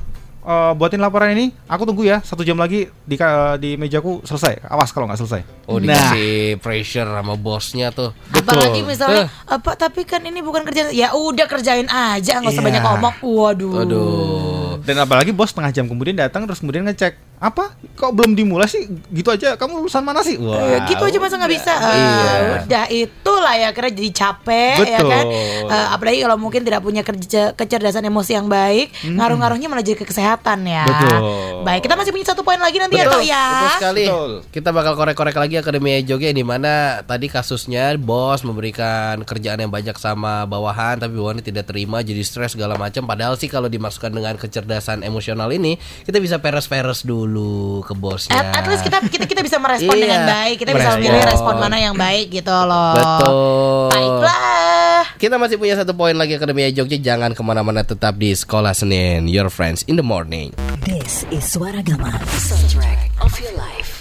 Eh, 0.48 0.72
buatin 0.72 0.96
laporan 0.98 1.28
ini, 1.30 1.52
aku 1.62 1.84
tunggu 1.84 2.02
ya 2.02 2.18
satu 2.18 2.40
jam 2.40 2.56
lagi 2.56 2.88
di 2.98 3.14
ka- 3.14 3.54
di 3.54 3.76
mejaku 3.76 4.24
selesai. 4.24 4.64
Awas 4.64 4.88
kalau 4.88 5.04
nggak 5.04 5.18
selesai. 5.18 5.42
Oh, 5.66 5.76
Nah, 5.76 5.92
dikasih 5.92 6.32
pressure 6.58 7.04
sama 7.06 7.36
bosnya 7.36 7.88
tuh. 7.90 8.16
Apalagi 8.30 8.80
misalnya 8.82 9.28
Eh. 9.28 9.30
apa 9.46 9.76
tapi 9.76 10.02
kan 10.02 10.20
ini 10.20 10.40
bukan 10.40 10.64
kerjaan 10.64 10.88
ya 10.90 11.12
udah 11.12 11.44
kerjain 11.44 11.84
aja 11.86 12.40
nggak 12.40 12.48
usah 12.48 12.58
Iya. 12.58 12.68
banyak 12.70 12.82
ngomong. 12.82 13.14
Waduh. 13.20 13.72
Aduh. 13.78 14.48
Dan 14.80 14.96
apalagi 14.96 15.30
bos 15.30 15.50
setengah 15.50 15.68
jam 15.70 15.84
kemudian 15.84 16.16
datang 16.16 16.42
terus 16.42 16.58
kemudian 16.58 16.80
ngecek 16.82 17.12
apa 17.36 17.70
kok 17.92 18.10
belum 18.10 18.32
dimulai 18.32 18.66
sih 18.66 18.82
gitu 19.12 19.28
aja 19.28 19.54
kamu 19.54 19.78
lulusan 19.78 20.02
mana 20.02 20.22
sih 20.22 20.34
wah 20.36 20.58
Eh, 20.58 20.80
gitu 20.88 20.98
aja 21.00 21.14
masa 21.16 21.34
nggak 21.36 21.52
bisa 21.52 21.70
Eh, 21.70 21.94
Iya. 21.94 22.32
udah 22.58 22.84
itulah 22.88 23.54
ya 23.54 23.68
kira 23.70 23.88
jadi 23.90 24.10
capek 24.12 24.74
ya 24.80 24.98
Betul. 24.98 25.10
kan 25.12 25.24
Eh, 25.68 25.86
apalagi 25.92 26.18
kalau 26.20 26.36
mungkin 26.36 26.62
tidak 26.62 26.80
punya 26.80 27.02
kerja 27.02 27.52
kecerdasan 27.52 28.02
emosi 28.02 28.32
yang 28.32 28.48
baik 28.48 28.90
ngaruh-ngaruhnya 29.04 29.66
malah 29.66 29.82
jadi 29.82 29.94
ke 29.94 30.04
kesehatan 30.04 30.37
ya 30.42 30.84
Betul. 30.84 31.20
baik 31.62 31.80
kita 31.84 31.94
masih 31.94 32.10
punya 32.10 32.26
satu 32.26 32.42
poin 32.42 32.56
lagi 32.56 32.78
nanti 32.78 32.96
ya 32.96 33.04
Betul, 33.04 33.14
Tok 33.14 33.24
ya 33.24 33.44
betul 33.48 33.70
sekali. 33.76 34.04
Betul. 34.04 34.30
Kita 34.48 34.68
bakal 34.70 34.92
korek-korek 34.94 35.36
lagi 35.36 35.54
Akademi 35.56 36.00
Jogja 36.02 36.30
di 36.30 36.42
mana 36.42 37.02
tadi 37.02 37.26
kasusnya 37.26 37.94
bos 37.96 38.42
memberikan 38.42 39.20
kerjaan 39.22 39.60
yang 39.60 39.72
banyak 39.72 39.96
sama 39.96 40.44
bawahan 40.44 40.98
tapi 40.98 41.14
bawahannya 41.14 41.44
tidak 41.44 41.68
terima 41.68 42.00
jadi 42.00 42.20
stres 42.20 42.54
segala 42.54 42.76
macam. 42.76 43.04
Padahal 43.04 43.34
sih 43.34 43.46
kalau 43.46 43.66
dimasukkan 43.66 44.10
dengan 44.10 44.34
kecerdasan 44.36 45.02
emosional 45.02 45.48
ini 45.50 45.76
kita 46.04 46.18
bisa 46.18 46.38
peres-peres 46.38 47.02
dulu 47.02 47.82
ke 47.82 47.92
bosnya. 47.92 48.34
At, 48.34 48.62
at 48.62 48.66
least 48.68 48.84
kita 48.84 49.02
kita 49.04 49.24
kita 49.26 49.40
bisa 49.40 49.56
merespon 49.58 49.94
Iya, 49.98 50.04
dengan 50.04 50.22
baik 50.26 50.56
kita 50.62 50.70
bisa 50.72 50.88
merespon. 50.88 51.02
memilih 51.02 51.24
respon 51.26 51.54
mana 51.58 51.76
yang 51.76 51.94
baik 51.96 52.26
gitu 52.30 52.52
loh 52.54 52.92
Betul. 52.94 53.88
baiklah 53.90 55.02
Kita 55.18 55.34
masih 55.40 55.56
punya 55.58 55.74
satu 55.74 55.92
poin 55.94 56.14
lagi 56.14 56.38
Akademi 56.38 56.68
Jogja 56.70 56.98
Jangan 56.98 57.34
ke 57.34 57.42
mana-mana 57.42 57.82
tetap 57.82 58.14
di 58.14 58.30
Sekolah 58.30 58.70
Senin 58.70 59.26
Your 59.26 59.50
friends 59.50 59.82
in 59.88 59.98
the 59.98 60.04
morning 60.04 60.27
This 60.28 61.24
is 61.32 61.56
Suara 61.56 61.82
soundtrack 61.82 63.24
of 63.24 63.40
your 63.40 63.56
life. 63.56 63.97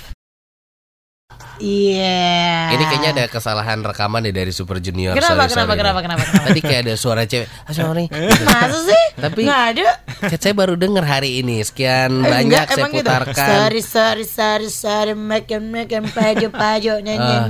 Iya. 1.60 2.72
Ini 2.72 2.84
kayaknya 2.84 3.10
ada 3.14 3.26
kesalahan 3.28 3.80
rekaman 3.80 4.22
deh 4.22 4.32
dari 4.32 4.50
Super 4.50 4.78
Junior 4.78 5.14
kenapa 5.14 5.46
Sorry, 5.46 5.52
kenapa 5.52 5.68
sorry. 5.68 5.80
kenapa 5.80 6.00
kenapa 6.02 6.24
kenapa? 6.24 6.46
Tadi 6.48 6.62
kayak 6.62 6.82
ada 6.84 6.94
suara 6.96 7.22
cewek 7.24 7.48
ah, 7.48 7.74
sorry. 7.74 8.06
Masa 8.44 8.80
sih? 8.84 9.04
Tapi- 9.18 9.44
nggak 9.44 9.64
ada. 9.74 9.88
saya 10.34 10.54
baru 10.54 10.74
denger 10.74 11.04
hari 11.04 11.40
ini. 11.40 11.62
Sekian 11.62 12.22
Eh, 12.22 12.26
banyak 12.26 12.46
enggak, 12.48 12.66
saya 12.70 12.86
gitu? 12.88 12.96
putarkan. 13.02 13.48
Sorry, 13.48 13.82
sorry, 13.82 14.26
sorry, 14.26 14.70
sorry, 14.70 15.14
makan, 15.14 15.70
makan, 15.70 16.04
pajo, 16.10 16.48
pajo, 16.50 16.94
Ah, 16.98 17.46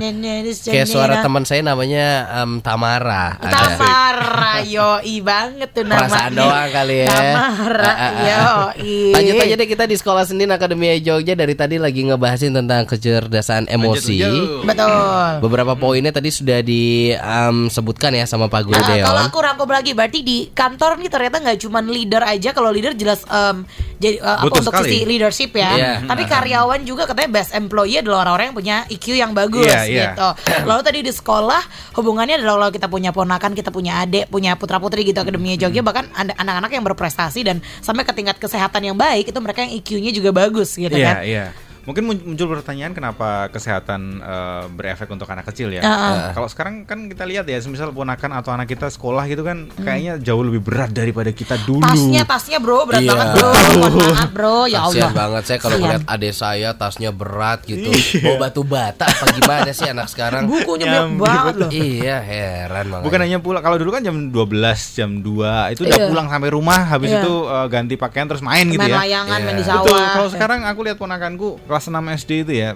Kayak 0.64 0.86
suara 0.86 1.20
teman 1.20 1.44
saya 1.44 1.60
namanya 1.60 2.06
em, 2.42 2.60
Tamara. 2.60 3.36
Tamara, 3.40 4.60
yoi 4.64 5.18
banget 5.20 5.68
tuh 5.72 5.84
namanya. 5.84 6.08
Perasaan 6.08 6.32
doang 6.34 6.68
kali 6.70 6.96
ya. 7.04 7.08
Tamara, 7.08 7.84
Ah, 7.84 7.94
ah, 7.94 8.08
ah. 8.08 8.22
yoi. 8.22 9.12
Lanjut 9.12 9.34
aja 9.38 9.54
deh 9.56 9.68
kita 9.68 9.84
di 9.84 9.96
Sekolah 9.96 10.24
Senin 10.24 10.50
Akademi 10.50 10.92
Jogja. 11.00 11.32
Dari 11.32 11.54
tadi 11.54 11.76
lagi 11.78 12.04
ngebahasin 12.04 12.52
tentang 12.52 12.84
kecerdasan 12.84 13.68
emosi 13.68 13.97
lanjut. 14.00 14.64
Betul. 14.64 15.30
Beberapa 15.40 15.72
poinnya 15.74 16.10
tadi 16.10 16.28
sudah 16.28 16.58
disebutkan 16.60 18.12
ya 18.12 18.24
sama 18.24 18.46
Pak 18.46 18.62
Guru 18.64 18.76
Ah, 18.76 18.86
Deon 18.86 19.04
kalau 19.04 19.22
aku 19.24 19.38
rangkum 19.38 19.68
lagi 19.68 19.92
berarti 19.92 20.20
di 20.20 20.38
kantor 20.48 20.96
nih 20.96 21.08
ternyata 21.08 21.36
nggak 21.38 21.58
cuma 21.60 21.80
leader 21.80 22.22
aja 22.22 22.50
kalau 22.50 22.68
leader 22.68 22.92
jelas 22.92 23.22
em, 23.24 23.62
jadi 23.96 24.16
eh, 24.16 24.38
apa 24.38 24.48
untuk 24.48 24.70
sekali. 24.70 24.88
sisi 24.88 24.98
leadership 25.04 25.50
ya 25.52 25.70
Iya. 25.70 25.92
tapi 26.04 26.22
karyawan 26.24 26.80
juga 26.82 27.04
katanya 27.04 27.30
best 27.32 27.52
employee 27.52 27.98
adalah 27.98 28.24
orang-orang 28.24 28.46
yang 28.46 28.56
punya 28.56 28.76
IQ 28.88 29.06
yang 29.12 29.32
bagus 29.32 29.64
Iya, 29.64 29.80
iya. 29.84 30.04
gitu 30.12 30.28
lalu 30.64 30.80
tadi 30.82 30.98
di 31.00 31.10
sekolah 31.10 31.62
hubungannya 31.94 32.36
adalah 32.36 32.54
kalau 32.58 32.70
kita 32.70 32.86
punya 32.86 33.10
ponakan 33.10 33.52
kita 33.52 33.68
punya 33.68 34.00
adik 34.00 34.26
punya 34.28 34.54
putra 34.54 34.78
putri 34.78 35.02
gitu 35.02 35.18
akademi 35.18 35.54
Jogja 35.54 35.80
bahkan 35.80 36.06
anak-anak 36.14 36.70
yang 36.70 36.84
berprestasi 36.84 37.40
dan 37.42 37.56
sampai 37.78 38.02
ke 38.02 38.12
tingkat 38.12 38.36
kesehatan 38.36 38.82
yang 38.84 38.96
baik 38.96 39.26
itu 39.26 39.38
mereka 39.38 39.60
yang 39.60 39.72
IQ-nya 39.74 40.10
juga 40.10 40.30
bagus 40.30 40.74
gitu 40.74 40.90
Iya, 40.90 41.04
kan 41.04 41.16
iya. 41.22 41.44
Mungkin 41.80 42.02
mun- 42.02 42.24
muncul 42.26 42.46
pertanyaan 42.50 42.90
kenapa 42.90 43.28
kesehatan 43.48 44.00
eh, 44.18 44.64
berefek 44.68 45.06
untuk 45.06 45.26
anak 45.26 45.46
kecil 45.46 45.70
ya. 45.70 45.80
Ah, 45.80 45.90
ah. 45.90 46.14
Eh, 46.26 46.32
Kalau 46.32 46.48
sekarang 46.48 46.82
kan 46.82 47.06
kita 47.06 47.22
lihat 47.22 47.44
ya, 47.44 47.58
misal 47.62 47.90
ponakan 47.90 48.30
atau 48.34 48.50
anak 48.50 48.66
kita 48.66 48.88
sekolah 48.88 49.24
gitu 49.24 49.42
kan 49.42 49.68
kayaknya 49.76 50.16
jauh 50.18 50.40
lebih 50.40 50.60
berat 50.60 50.90
daripada 50.90 51.28
kita 51.28 51.54
dulu. 51.60 51.80
Hmm. 51.80 51.90
tasnya 51.90 52.22
tasnya 52.24 52.58
bro 52.58 52.82
berat 52.82 53.00
Iya. 53.00 53.10
banget 53.10 53.28
bro 53.32 53.48
mohon 53.74 53.92
maaf 54.08 54.30
bro 54.30 54.56
ya 54.64 54.78
Allah 54.80 54.94
Kasian 54.98 55.12
banget 55.12 55.42
saya 55.44 55.58
kalau 55.58 55.76
melihat 55.78 56.02
adik 56.06 56.32
saya 56.32 56.68
tasnya 56.72 57.10
berat 57.10 57.60
gitu. 57.62 57.90
Bawa 58.20 58.36
batu 58.40 58.62
bata 58.62 59.04
apa 59.04 59.24
gimana 59.32 59.70
sih 59.70 59.86
anak 59.86 60.08
sekarang? 60.08 60.42
bukunya 60.44 60.86
banyak 60.86 61.16
banget 61.16 61.54
loh 61.56 61.70
Iya, 61.70 62.16
heran 62.18 62.86
banget. 62.88 63.04
Bukan 63.04 63.18
hanya 63.20 63.38
pulang, 63.38 63.60
kalau 63.60 63.76
dulu 63.76 63.90
kan 63.90 64.02
jam 64.02 64.16
12, 64.28 64.48
jam 64.94 65.10
2 65.18 65.72
itu 65.72 65.82
udah 65.82 65.96
Iya. 65.96 66.08
pulang 66.08 66.26
sampai 66.26 66.50
rumah, 66.50 66.80
habis 66.86 67.10
Iya. 67.10 67.20
itu 67.20 67.34
eh, 67.44 67.66
ganti 67.68 67.94
pakaian 67.94 68.26
terus 68.26 68.40
main 68.40 68.66
gitu 68.66 68.78
main 68.78 68.90
ya. 68.90 68.98
layangan 68.98 69.38
main 69.40 69.54
di 69.54 69.62
Iya. 69.62 69.70
sawah 69.70 69.84
Betul. 69.84 70.06
Kalau 70.08 70.28
sekarang 70.30 70.60
aku 70.64 70.80
lihat 70.82 70.96
ponakanku 70.96 71.48
kelas 71.78 71.86
6 71.86 72.18
SD 72.18 72.30
itu 72.42 72.52
ya, 72.58 72.74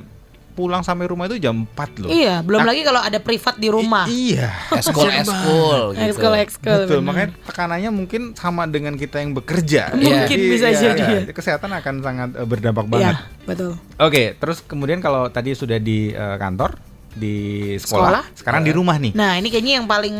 pulang 0.53 0.85
sampai 0.85 1.09
rumah 1.09 1.25
itu 1.27 1.41
jam 1.41 1.65
4 1.67 2.05
loh. 2.05 2.11
Iya, 2.13 2.45
belum 2.45 2.61
Ah, 2.61 2.67
lagi 2.69 2.85
kalau 2.85 3.01
ada 3.01 3.19
privat 3.19 3.57
di 3.57 3.67
rumah. 3.67 4.05
I- 4.07 4.37
iya. 4.37 4.53
Eskul 4.71 5.09
eskul 5.09 5.97
gitu. 5.97 6.07
Ekskul 6.07 6.35
ekskul. 6.39 6.81
Betul, 6.85 7.01
bener. 7.01 7.09
makanya 7.09 7.29
tekanannya 7.43 7.91
mungkin 7.91 8.23
sama 8.37 8.69
dengan 8.69 8.95
kita 8.95 9.19
yang 9.19 9.33
bekerja. 9.33 9.91
Mungkin 9.97 10.29
Jadi, 10.39 10.53
bisa 10.53 10.69
ya, 10.69 10.79
jadi, 10.93 11.03
ya. 11.03 11.21
Kesehatan 11.33 11.73
akan 11.73 11.95
sangat 11.99 12.31
eh, 12.37 12.47
berdampak 12.47 12.87
banget. 12.87 13.17
Iya, 13.17 13.49
betul. 13.49 13.73
Oke, 13.97 14.37
terus 14.37 14.61
kemudian 14.61 15.01
kalau 15.01 15.27
tadi 15.27 15.57
sudah 15.57 15.81
di 15.81 16.13
eh, 16.13 16.37
kantor, 16.37 16.77
di 17.13 17.37
Sekolah. 17.77 18.21
sekolah, 18.21 18.25
sekarang 18.37 18.63
di 18.63 18.73
rumah 18.73 18.97
nih. 18.97 19.13
Nah, 19.13 19.37
ini 19.37 19.49
kayaknya 19.49 19.81
yang 19.81 19.89
paling 19.89 20.17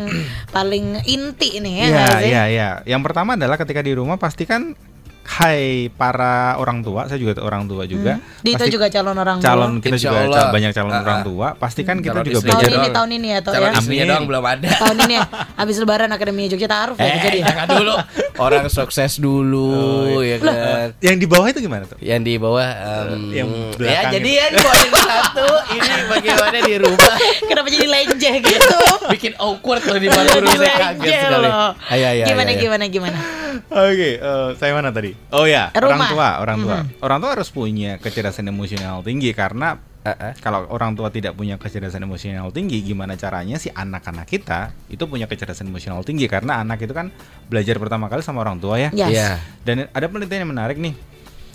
paling 0.49 0.85
inti 1.05 1.61
nih 1.61 1.73
ya. 1.77 1.85
Iya, 1.85 2.05
iya, 2.19 2.43
iya. 2.49 2.69
Yang 2.85 3.01
pertama 3.05 3.33
adalah 3.33 3.55
ketika 3.55 3.81
di 3.81 3.93
rumah 3.93 4.17
pastikan 4.17 4.73
hai 5.25 5.87
para 5.89 6.55
orang 6.55 6.79
tua, 6.79 7.07
saya 7.07 7.15
juga 7.15 7.39
orang 7.39 7.63
tua 7.63 7.83
juga. 7.83 8.19
Dito 8.39 8.59
Pasti- 8.59 8.69
juga 8.69 8.85
calon 8.87 9.15
orang 9.15 9.37
tua. 9.37 9.45
calon 9.45 9.71
kita 9.77 9.95
Insya 9.95 10.09
juga 10.09 10.19
Allah. 10.21 10.51
banyak 10.51 10.71
calon 10.71 10.91
Ah, 10.91 10.99
orang 11.01 11.17
ah. 11.17 11.23
tua. 11.23 11.47
Pastikan 11.55 11.97
kita 11.97 12.11
Calon 12.13 12.25
juga 12.25 12.37
istri. 12.37 12.49
tahun 12.49 12.61
belajar. 12.61 12.77
ini 12.77 12.89
tahun 12.91 13.09
ini 13.13 13.27
ya 13.29 13.39
toh 13.39 13.51
Calon 13.51 13.63
ya. 13.63 13.73
istrinya 13.73 14.03
Amin. 14.03 14.11
doang 14.11 14.25
belum 14.27 14.43
ada. 14.45 14.67
tahun 14.77 14.97
ini 14.99 15.13
ya. 15.13 15.21
Habis 15.55 15.75
lebaran 15.77 16.09
Akademi 16.09 16.43
Jogja 16.45 16.67
taruh 16.67 16.95
ya 16.95 17.05
Eh, 17.05 17.19
jadi. 17.19 17.37
ya. 17.39 17.45
jangan 17.49 17.67
dulu. 17.73 17.93
Orang 18.35 18.65
sukses 18.67 19.11
dulu 19.17 19.71
ya 20.19 20.37
kan. 20.37 20.87
Yang 20.99 21.15
di 21.17 21.27
bawah 21.27 21.47
itu 21.47 21.59
gimana 21.59 21.83
tuh? 21.85 21.97
Yang 21.99 22.21
di 22.21 22.33
bawah 22.35 22.67
em, 22.67 23.21
Yang 23.31 23.47
ya 23.79 24.01
jadi 24.11 24.29
ya 24.33 24.45
di 24.49 24.57
poin 24.59 24.89
satu 24.93 25.47
ini 25.71 25.89
bagaimana 26.05 26.57
di 26.59 26.73
rumah 26.77 27.15
Kenapa 27.41 27.67
jadi 27.69 27.87
lenjeh 27.87 28.35
gitu? 28.39 28.77
bikin 29.09 29.33
awkward 29.37 29.83
loh 29.83 29.95
di 29.95 30.07
mana 30.07 30.27
saya 30.29 30.75
kaget 30.91 31.13
sekali. 31.13 31.47
loh. 31.47 31.69
Ayo, 31.85 32.05
ayo, 32.09 32.23
Gimana 32.25 32.49
ayo, 32.49 32.55
ayo. 32.55 32.61
gimana 32.61 32.83
gimana? 32.87 33.19
Oke, 33.69 34.09
eh, 34.17 34.49
saya 34.57 34.71
mana 34.73 34.89
tadi? 34.89 35.13
Oh 35.33 35.45
ya, 35.45 35.69
orang 35.75 35.99
Rumah. 35.99 36.09
tua, 36.09 36.29
orang 36.41 36.57
tua. 36.61 36.77
Orang 37.03 37.17
tua 37.21 37.29
harus 37.37 37.49
punya 37.53 38.01
kecerdasan 38.01 38.49
emosional 38.49 39.01
tinggi 39.05 39.31
karena 39.31 39.77
Eh, 40.03 40.11
eh. 40.11 40.33
kalau 40.43 40.67
orang 40.67 40.99
tua 40.99 41.07
tidak 41.07 41.31
punya 41.31 41.55
kecerdasan 41.55 42.03
emosional 42.03 42.51
tinggi, 42.51 42.83
gimana 42.83 43.15
caranya 43.15 43.55
si 43.55 43.71
anak-anak 43.71 44.27
kita 44.27 44.75
itu 44.91 44.99
punya 45.07 45.31
kecerdasan 45.31 45.71
emosional 45.71 46.03
tinggi 46.03 46.27
karena 46.27 46.59
anak 46.59 46.83
itu 46.83 46.91
kan 46.91 47.07
belajar 47.47 47.79
pertama 47.79 48.11
kali 48.11 48.19
sama 48.19 48.43
orang 48.43 48.59
tua 48.59 48.75
ya. 48.83 48.91
Yes. 48.91 49.15
Iya. 49.15 49.29
Dan 49.63 49.87
ada 49.87 50.05
penelitian 50.11 50.43
yang 50.43 50.51
menarik 50.51 50.75
nih. 50.75 50.91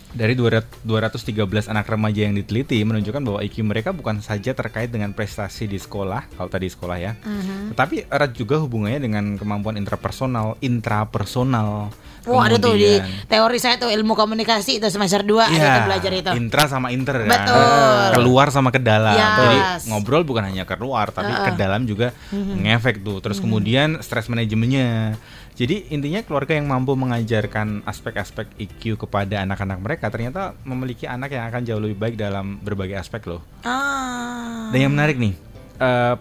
Dari 0.08 0.32
200 0.32 0.88
213 0.88 1.68
anak 1.68 1.84
remaja 1.84 2.24
yang 2.24 2.32
diteliti 2.32 2.80
menunjukkan 2.80 3.20
bahwa 3.20 3.38
IQ 3.38 3.60
mereka 3.62 3.92
bukan 3.92 4.18
saja 4.18 4.50
terkait 4.50 4.88
dengan 4.88 5.12
prestasi 5.12 5.64
di 5.64 5.76
sekolah, 5.76 6.32
kalau 6.32 6.48
tadi 6.48 6.64
sekolah 6.64 6.96
ya, 6.96 7.12
Mhm. 7.14 7.76
tetapi 7.76 8.08
erat 8.08 8.32
juga 8.32 8.56
hubungannya 8.56 8.98
dengan 8.98 9.36
kemampuan 9.36 9.76
intrapersonal, 9.76 10.56
intrapersonal. 10.58 11.92
Oh 12.26 12.40
ada 12.40 12.60
tuh 12.60 12.76
di 12.76 13.00
teori 13.24 13.56
saya 13.56 13.76
tuh 13.76 13.88
ilmu 13.88 14.12
komunikasi 14.12 14.76
itu 14.76 14.88
semester 14.88 15.24
2 15.24 15.44
ada 15.44 15.54
Iya, 15.54 15.72
tuh 15.72 15.84
belajar 15.88 16.12
itu. 16.12 16.30
Intra 16.36 16.64
sama 16.68 16.92
inter 16.92 17.24
kan. 17.24 17.28
Betul. 17.30 18.04
Keluar 18.20 18.46
sama 18.48 18.68
ke 18.68 18.76
dalam. 18.76 19.16
Yes. 19.16 19.32
Jadi 19.38 19.58
ngobrol 19.88 20.24
bukan 20.24 20.44
hanya 20.44 20.68
keluar 20.68 21.08
tapi 21.08 21.32
Uh-uh. 21.32 21.46
ke 21.48 21.52
dalam 21.56 21.88
juga 21.88 22.12
ngefek 22.32 23.00
tuh. 23.00 23.24
Terus 23.24 23.40
kemudian 23.40 24.00
stres 24.00 24.28
manajemennya. 24.28 25.16
Jadi 25.58 25.90
intinya 25.90 26.22
keluarga 26.22 26.54
yang 26.54 26.70
mampu 26.70 26.94
mengajarkan 26.94 27.82
aspek-aspek 27.82 28.46
IQ 28.62 28.94
kepada 28.94 29.42
anak-anak 29.42 29.82
mereka 29.82 30.06
ternyata 30.06 30.54
memiliki 30.62 31.10
anak 31.10 31.34
yang 31.34 31.50
akan 31.50 31.66
jauh 31.66 31.82
lebih 31.82 31.98
baik 31.98 32.14
dalam 32.14 32.62
berbagai 32.62 32.94
aspek 32.94 33.26
loh. 33.26 33.42
Ah. 33.66 34.70
Dan 34.70 34.86
yang 34.86 34.92
menarik 34.94 35.18
nih, 35.18 35.34
eh, 35.82 36.14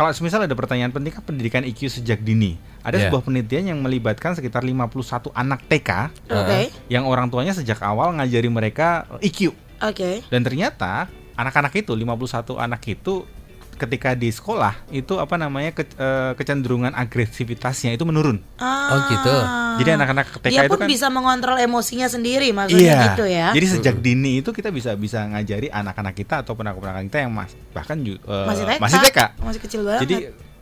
kalau 0.00 0.10
misal 0.24 0.48
ada 0.48 0.56
pertanyaan 0.56 0.96
penting 0.96 1.12
kan 1.12 1.20
pendidikan 1.20 1.60
IQ 1.60 1.92
sejak 1.92 2.24
dini. 2.24 2.56
Ada 2.80 2.96
Iya. 2.96 3.04
sebuah 3.12 3.22
penelitian 3.28 3.76
yang 3.76 3.78
melibatkan 3.84 4.32
sekitar 4.32 4.64
51 4.64 5.28
anak 5.36 5.60
TK 5.68 5.90
Oke. 6.32 6.60
yang 6.88 7.04
orang 7.04 7.28
tuanya 7.28 7.52
sejak 7.52 7.84
awal 7.84 8.16
ngajari 8.16 8.48
mereka 8.48 9.04
IQ. 9.20 9.52
Oke. 9.84 10.24
Dan 10.32 10.40
ternyata 10.40 11.12
anak-anak 11.36 11.76
itu 11.76 11.92
51 11.92 12.56
anak 12.56 12.80
itu 12.88 13.28
ketika 13.74 14.14
di 14.14 14.28
sekolah 14.28 14.74
itu 14.88 15.16
apa 15.16 15.34
namanya 15.34 15.70
ke- 15.70 15.86
eh, 15.90 16.32
kecenderungan 16.34 16.92
agresivitasnya 16.92 17.92
itu 17.92 18.02
menurun. 18.02 18.38
Ah. 18.56 18.90
Oh, 18.90 19.00
gitu. 19.08 19.34
Jadi 19.74 19.90
anak-anak 19.92 20.26
TK 20.38 20.46
Dia 20.48 20.62
itu 20.64 20.70
pun 20.70 20.78
kan 20.80 20.88
bisa 20.88 21.06
mengontrol 21.08 21.58
emosinya 21.58 22.06
sendiri 22.06 22.50
maksudnya 22.50 23.10
gitu 23.10 23.24
ya. 23.24 23.50
Jadi 23.50 23.66
sejak 23.66 23.96
dini 23.98 24.38
itu 24.38 24.50
kita 24.50 24.70
bisa 24.70 24.94
bisa 24.94 25.26
ngajari 25.26 25.66
anak-anak 25.68 26.14
kita 26.14 26.46
atau 26.46 26.54
ponakan-ponakan 26.54 27.06
kita 27.06 27.26
yang 27.26 27.32
mas, 27.34 27.52
bahkan 27.70 27.98
eh, 27.98 28.16
masih 28.46 28.64
TK. 28.64 28.78
masih 28.78 28.98
TK. 29.00 29.18
Masih 29.40 29.60
kecil 29.60 29.80
banget. 29.82 30.00
Jadi 30.06 30.14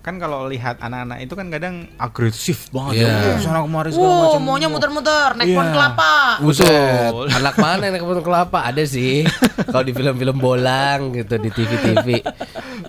kan 0.03 0.19
kalau 0.19 0.51
lihat 0.51 0.83
anak-anak 0.83 1.23
itu 1.23 1.33
kan 1.33 1.47
kadang 1.47 1.87
agresif 1.95 2.67
banget 2.69 3.07
Iya. 3.07 3.15
ya. 3.15 3.35
Sana 3.39 3.63
kemari 3.63 3.95
segala 3.95 4.11
Wow, 4.11 4.23
macam. 4.27 4.43
maunya 4.43 4.67
muter-muter 4.67 5.29
naik 5.33 5.47
Iya. 5.47 5.55
pohon 5.55 5.69
kelapa. 5.71 6.13
Buset, 6.43 6.67
Betul. 6.67 7.27
anak 7.33 7.55
mana 7.57 7.83
yang 7.87 7.95
ketemu 7.97 8.23
kelapa 8.23 8.59
ada 8.63 8.83
sih. 8.83 9.23
Kalau 9.63 9.85
di 9.87 9.93
film-film 9.93 10.37
bolang 10.37 11.15
gitu 11.15 11.39
di 11.39 11.49
TV-TV. 11.49 12.09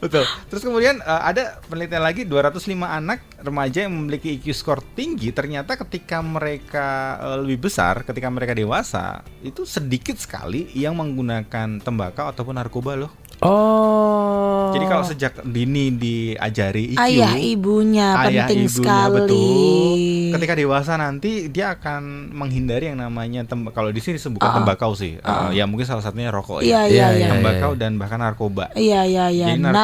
Betul. 0.02 0.26
Terus 0.50 0.62
kemudian 0.64 1.00
eh, 1.00 1.22
ada 1.24 1.62
penelitian 1.64 2.02
lagi 2.02 2.26
205 2.26 2.58
anak 2.84 3.22
remaja 3.40 3.86
yang 3.86 3.94
memiliki 3.94 4.34
IQ 4.34 4.50
score 4.52 4.82
tinggi 4.92 5.30
ternyata 5.30 5.78
ketika 5.78 6.18
mereka 6.20 6.88
eh, 7.22 7.38
lebih 7.40 7.70
besar, 7.70 8.02
ketika 8.02 8.26
mereka 8.28 8.52
dewasa, 8.52 9.22
itu 9.40 9.64
sedikit 9.64 10.18
sekali 10.18 10.74
yang 10.74 10.98
menggunakan 10.98 11.78
tembakau 11.78 12.26
ataupun 12.26 12.58
narkoba 12.58 12.98
loh. 12.98 13.14
Oh. 13.44 14.72
Jadi 14.72 14.86
kalau 14.88 15.04
sejak 15.04 15.34
dini 15.44 15.92
diajari 15.92 16.96
IQ, 16.96 17.03
Ayah 17.04 17.36
ibunya 17.36 18.08
ayah 18.18 18.46
penting 18.46 18.64
ibunya, 18.64 18.72
sekali. 18.72 19.14
betul. 19.14 19.98
Ketika 20.34 20.54
dewasa 20.56 20.92
nanti 20.96 21.32
dia 21.48 21.74
akan 21.74 22.02
menghindari 22.32 22.88
yang 22.88 22.98
namanya 22.98 23.44
temb 23.44 23.68
kalau 23.70 23.90
di 23.90 24.00
sini 24.00 24.16
disebutkan 24.16 24.50
Ah. 24.50 24.56
tembakau 24.58 24.94
sih. 24.94 25.16
Eh, 25.16 25.50
ya 25.54 25.64
mungkin 25.64 25.84
salah 25.84 26.02
satunya 26.02 26.30
rokok 26.30 26.60
Iya 26.60 26.82
ya. 26.82 26.82
iya 26.86 27.06
Iya, 27.06 27.08
iya. 27.14 27.28
Tembakau 27.30 27.72
dan 27.74 27.96
bahkan 27.96 28.18
narkoba. 28.18 28.72
Iya 28.74 29.04
iya 29.04 29.26
iya. 29.28 29.46
Jadi 29.50 29.62
narko- 29.62 29.76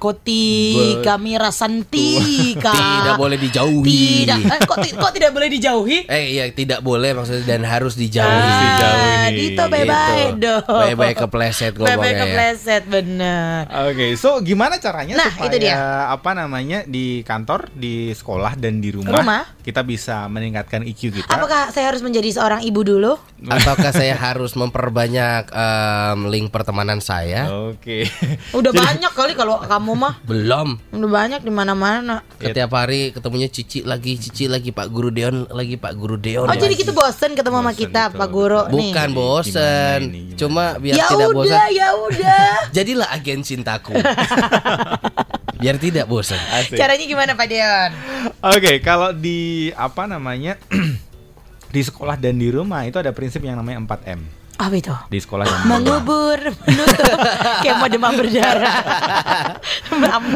Narkotika 0.00 1.14
mirasantika. 1.16 2.72
Tidak 2.72 3.16
boleh 3.16 3.36
dijauhi. 3.36 4.24
Tidak. 4.24 4.38
Eh, 4.40 4.60
kok, 4.62 4.78
kok 4.80 5.12
tidak 5.12 5.30
boleh 5.30 5.48
dijauhi? 5.48 5.98
Eh 6.06 6.24
iya 6.32 6.44
tidak 6.48 6.80
boleh 6.80 7.12
maksudnya 7.12 7.44
dan 7.48 7.62
harus 7.62 7.94
dijauhi. 7.94 8.30
Harus 8.30 8.56
dijauhi. 8.56 9.08
Ah, 9.10 9.28
Dito 9.30 9.62
bye-bye 9.64 10.24
Gitu. 10.30 10.38
dong. 10.40 10.80
Bye-bye 10.80 11.14
kepleset 11.16 11.72
ngomongnya 11.74 11.92
Bye-bye 11.92 12.10
ya. 12.10 12.20
kepleset 12.20 12.82
bener. 12.86 13.60
Oke, 13.86 14.06
so 14.14 14.40
gimana 14.40 14.76
caranya 14.76 15.14
Nah, 15.16 15.30
supaya 15.30 15.48
itu 15.48 15.56
dia. 15.60 15.76
apa 16.08 16.30
namanya 16.32 16.59
di 16.62 17.06
kantor, 17.20 17.70
di 17.70 18.10
sekolah 18.10 18.54
dan 18.54 18.78
di 18.78 18.90
rumah, 18.90 19.18
Rumah. 19.18 19.42
kita 19.60 19.80
bisa 19.80 20.26
meningkatkan 20.26 20.82
IQ 20.82 21.14
kita? 21.14 21.30
Apakah 21.30 21.68
saya 21.68 21.88
harus 21.88 22.00
menjadi 22.00 22.28
seorang 22.30 22.60
ibu 22.60 22.80
dulu? 22.80 23.16
Ataukah 23.40 23.88
saya 23.90 24.12
harus 24.28 24.52
memperbanyak 24.52 25.48
em, 25.48 26.18
link 26.26 26.48
pertemanan 26.48 26.98
saya? 26.98 27.48
Oke. 27.48 28.04
Udah 28.50 28.72
banyak 28.82 29.10
kali 29.10 29.32
kalau 29.32 29.58
kamu 29.58 29.92
mah. 29.94 30.14
Belum. 30.22 30.76
Udah 30.90 31.10
banyak 31.10 31.40
di 31.40 31.50
mana-mana. 31.50 32.20
Setiap 32.36 32.70
hari 32.72 33.10
ketemunya 33.10 33.46
Cici 33.46 33.80
lagi, 33.80 34.16
Cici 34.16 34.44
lagi 34.44 34.70
Pak 34.70 34.86
Guru 34.86 35.08
Deon 35.08 35.48
lagi 35.48 35.74
Pak 35.74 35.92
Guru 35.94 36.16
Deon. 36.16 36.44
Oh, 36.44 36.52
jadi 36.52 36.68
lagi. 36.68 36.82
gitu 36.82 36.92
bosen 36.92 37.32
ketemu 37.32 37.56
sama 37.56 37.70
Bosen, 37.70 37.80
kita 37.80 38.02
betul, 38.06 38.18
Pak 38.18 38.28
Guru 38.28 38.60
nih. 38.66 38.72
Bukan 38.92 39.08
bosen, 39.12 40.00
Gimana 40.00 40.04
ini, 40.04 40.20
gimana? 40.20 40.38
cuma 40.38 40.64
biar 40.76 40.94
Ya 40.94 41.06
tidak 41.06 41.28
udah, 41.28 41.36
bosan. 41.36 41.68
ya 41.70 41.88
udah. 41.94 42.52
Jadilah 42.76 43.08
agen 43.10 43.40
cintaku. 43.40 43.94
Biar 45.60 45.76
tidak 45.76 46.08
bosan. 46.08 46.40
Asik. 46.56 46.80
Caranya 46.80 47.04
gimana 47.04 47.32
Pak 47.36 47.46
Deon? 47.46 47.90
Oke, 48.40 48.80
kalau 48.80 49.12
di 49.12 49.70
apa 49.76 50.08
namanya 50.08 50.56
di 51.74 51.80
sekolah 51.84 52.16
dan 52.16 52.40
di 52.40 52.48
rumah 52.48 52.82
itu 52.88 52.96
ada 52.96 53.12
prinsip 53.12 53.44
yang 53.44 53.60
namanya 53.60 53.84
4M. 53.84 54.39
Apa 54.60 54.74
itu? 54.76 54.92
Di 55.08 55.18
sekolah 55.18 55.44
di 55.44 55.50
rumah. 55.50 55.66
Mengubur, 55.72 56.38
menutup, 56.68 57.16
kayak 57.64 57.76
mau 57.80 57.88
demam 57.88 58.12
berdarah. 58.12 58.76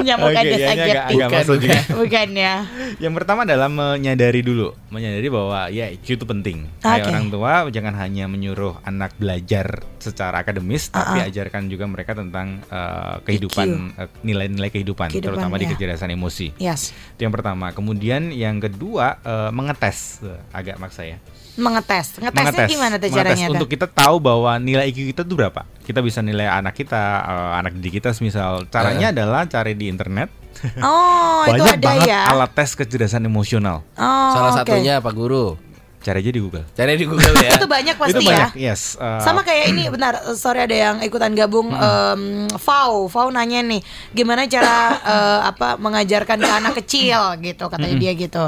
Ya, 0.00 0.16
ini 0.16 0.56
sakit. 0.56 0.64
agak, 0.64 1.04
agak 1.12 1.28
Bukan, 1.44 1.44
juga. 1.60 1.78
Bukan 1.92 2.28
ya. 2.32 2.54
Yang 2.96 3.14
pertama 3.20 3.40
adalah 3.44 3.68
menyadari 3.68 4.40
dulu, 4.40 4.72
menyadari 4.88 5.28
bahwa 5.28 5.68
ya 5.68 5.92
IQ 5.92 6.06
itu 6.16 6.24
penting. 6.24 6.56
Kayak 6.80 7.04
Oke. 7.04 7.10
orang 7.12 7.26
tua 7.28 7.52
jangan 7.68 7.94
hanya 8.00 8.24
menyuruh 8.24 8.80
anak 8.82 9.12
belajar 9.20 9.84
secara 10.00 10.40
akademis, 10.40 10.88
tapi 10.88 11.20
ajarkan 11.20 11.68
juga 11.68 11.84
mereka 11.84 12.16
tentang 12.16 12.64
eh, 12.64 13.16
kehidupan, 13.24 13.68
eh, 13.96 14.08
nilai-nilai 14.24 14.72
kehidupan, 14.72 15.12
Kehidupan, 15.12 15.36
terutama 15.36 15.60
di 15.60 15.68
ya. 15.68 15.70
kecerdasan 15.76 16.10
emosi. 16.12 16.46
Yes. 16.56 16.96
Itu 17.12 17.28
yang 17.28 17.34
pertama. 17.34 17.76
Kemudian 17.76 18.32
yang 18.32 18.56
kedua 18.56 19.20
eh, 19.20 19.50
mengetes, 19.52 20.16
Eh, 20.24 20.40
agak 20.56 20.80
maksa 20.80 21.04
ya. 21.04 21.18
Mengetes. 21.54 22.18
Ngetesnya 22.18 22.66
gimana 22.66 22.94
tuh 22.96 23.06
Mengetes 23.06 23.14
caranya? 23.14 23.46
untuk 23.48 23.66
tuh? 23.66 23.72
kita 23.72 23.86
tahu 23.86 24.16
bahwa 24.18 24.58
nilai 24.58 24.90
IQ 24.90 25.14
kita 25.14 25.22
tuh 25.22 25.34
berapa. 25.34 25.62
Kita 25.80 26.00
bisa 26.00 26.18
nilai 26.18 26.46
anak 26.46 26.74
kita, 26.74 27.02
eh, 27.22 27.52
anak 27.58 27.72
didik 27.74 27.98
kita 27.98 28.10
misal. 28.18 28.66
Caranya 28.68 29.10
adalah 29.10 29.46
cari 29.46 29.74
di 29.74 29.86
internet. 29.86 30.30
Oh, 30.80 31.42
itu 31.46 31.60
ada 31.60 31.76
banget 31.76 32.08
ya. 32.08 32.30
alat 32.30 32.50
tes 32.54 32.72
kecerdasan 32.72 33.20
emosional. 33.22 33.82
Oh, 33.94 34.30
Salah 34.32 34.54
oke. 34.54 34.58
satunya 34.62 34.96
Pak 34.96 35.12
Guru. 35.12 35.58
Cari 35.98 36.20
aja 36.20 36.30
di 36.30 36.38
Google. 36.38 36.64
Cari 36.70 36.94
di 36.94 37.04
Google 37.04 37.32
ya. 37.34 37.50
Itu 37.58 37.64
banyak 37.66 37.96
pasti 37.96 38.12
itu 38.12 38.20
ya. 38.22 38.28
banyak, 38.28 38.52
yes. 38.54 38.94
Eh, 38.94 39.20
Sama 39.20 39.40
kayak 39.40 39.72
ini, 39.72 39.88
bentar, 39.88 40.14
sorry 40.36 40.60
ada 40.60 40.76
yang 40.76 40.96
ikutan 41.00 41.32
gabung. 41.32 41.72
em, 41.72 42.44
Fau, 42.54 43.08
Fau 43.08 43.28
nanya 43.28 43.60
nih, 43.60 43.80
gimana 44.12 44.44
cara 44.44 44.76
eh, 45.16 45.40
apa 45.48 45.74
mengajarkan 45.74 46.38
ke 46.38 46.50
anak 46.54 46.74
kecil 46.78 47.18
gitu, 47.40 47.66
katanya 47.66 47.96
dia 47.96 48.12
gitu. 48.12 48.46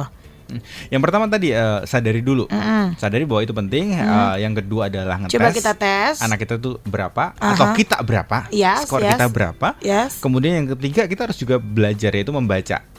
Yang 0.93 1.01
pertama 1.03 1.25
tadi 1.27 1.51
eh, 1.51 1.81
sadari 1.85 2.23
dulu, 2.23 2.47
Mm-mm. 2.47 2.95
sadari 2.97 3.25
bahwa 3.27 3.43
itu 3.43 3.55
penting. 3.55 3.95
Eh, 3.97 4.35
yang 4.43 4.55
kedua 4.55 4.89
adalah 4.89 5.19
ngetes. 5.21 5.35
Coba 5.35 5.51
kita 5.51 5.73
tes. 5.75 6.23
Anak 6.23 6.39
kita 6.43 6.55
tuh 6.57 6.79
berapa 6.87 7.35
Aha. 7.37 7.55
atau 7.55 7.67
kita 7.75 7.97
berapa? 8.03 8.47
Yes, 8.55 8.87
skor 8.87 9.03
yes. 9.03 9.19
kita 9.19 9.27
berapa? 9.31 9.69
Yes. 9.83 10.23
Kemudian 10.23 10.63
yang 10.63 10.67
ketiga 10.79 11.05
kita 11.11 11.31
harus 11.31 11.39
juga 11.39 11.59
belajar 11.59 12.15
yaitu 12.15 12.31
membaca. 12.31 12.96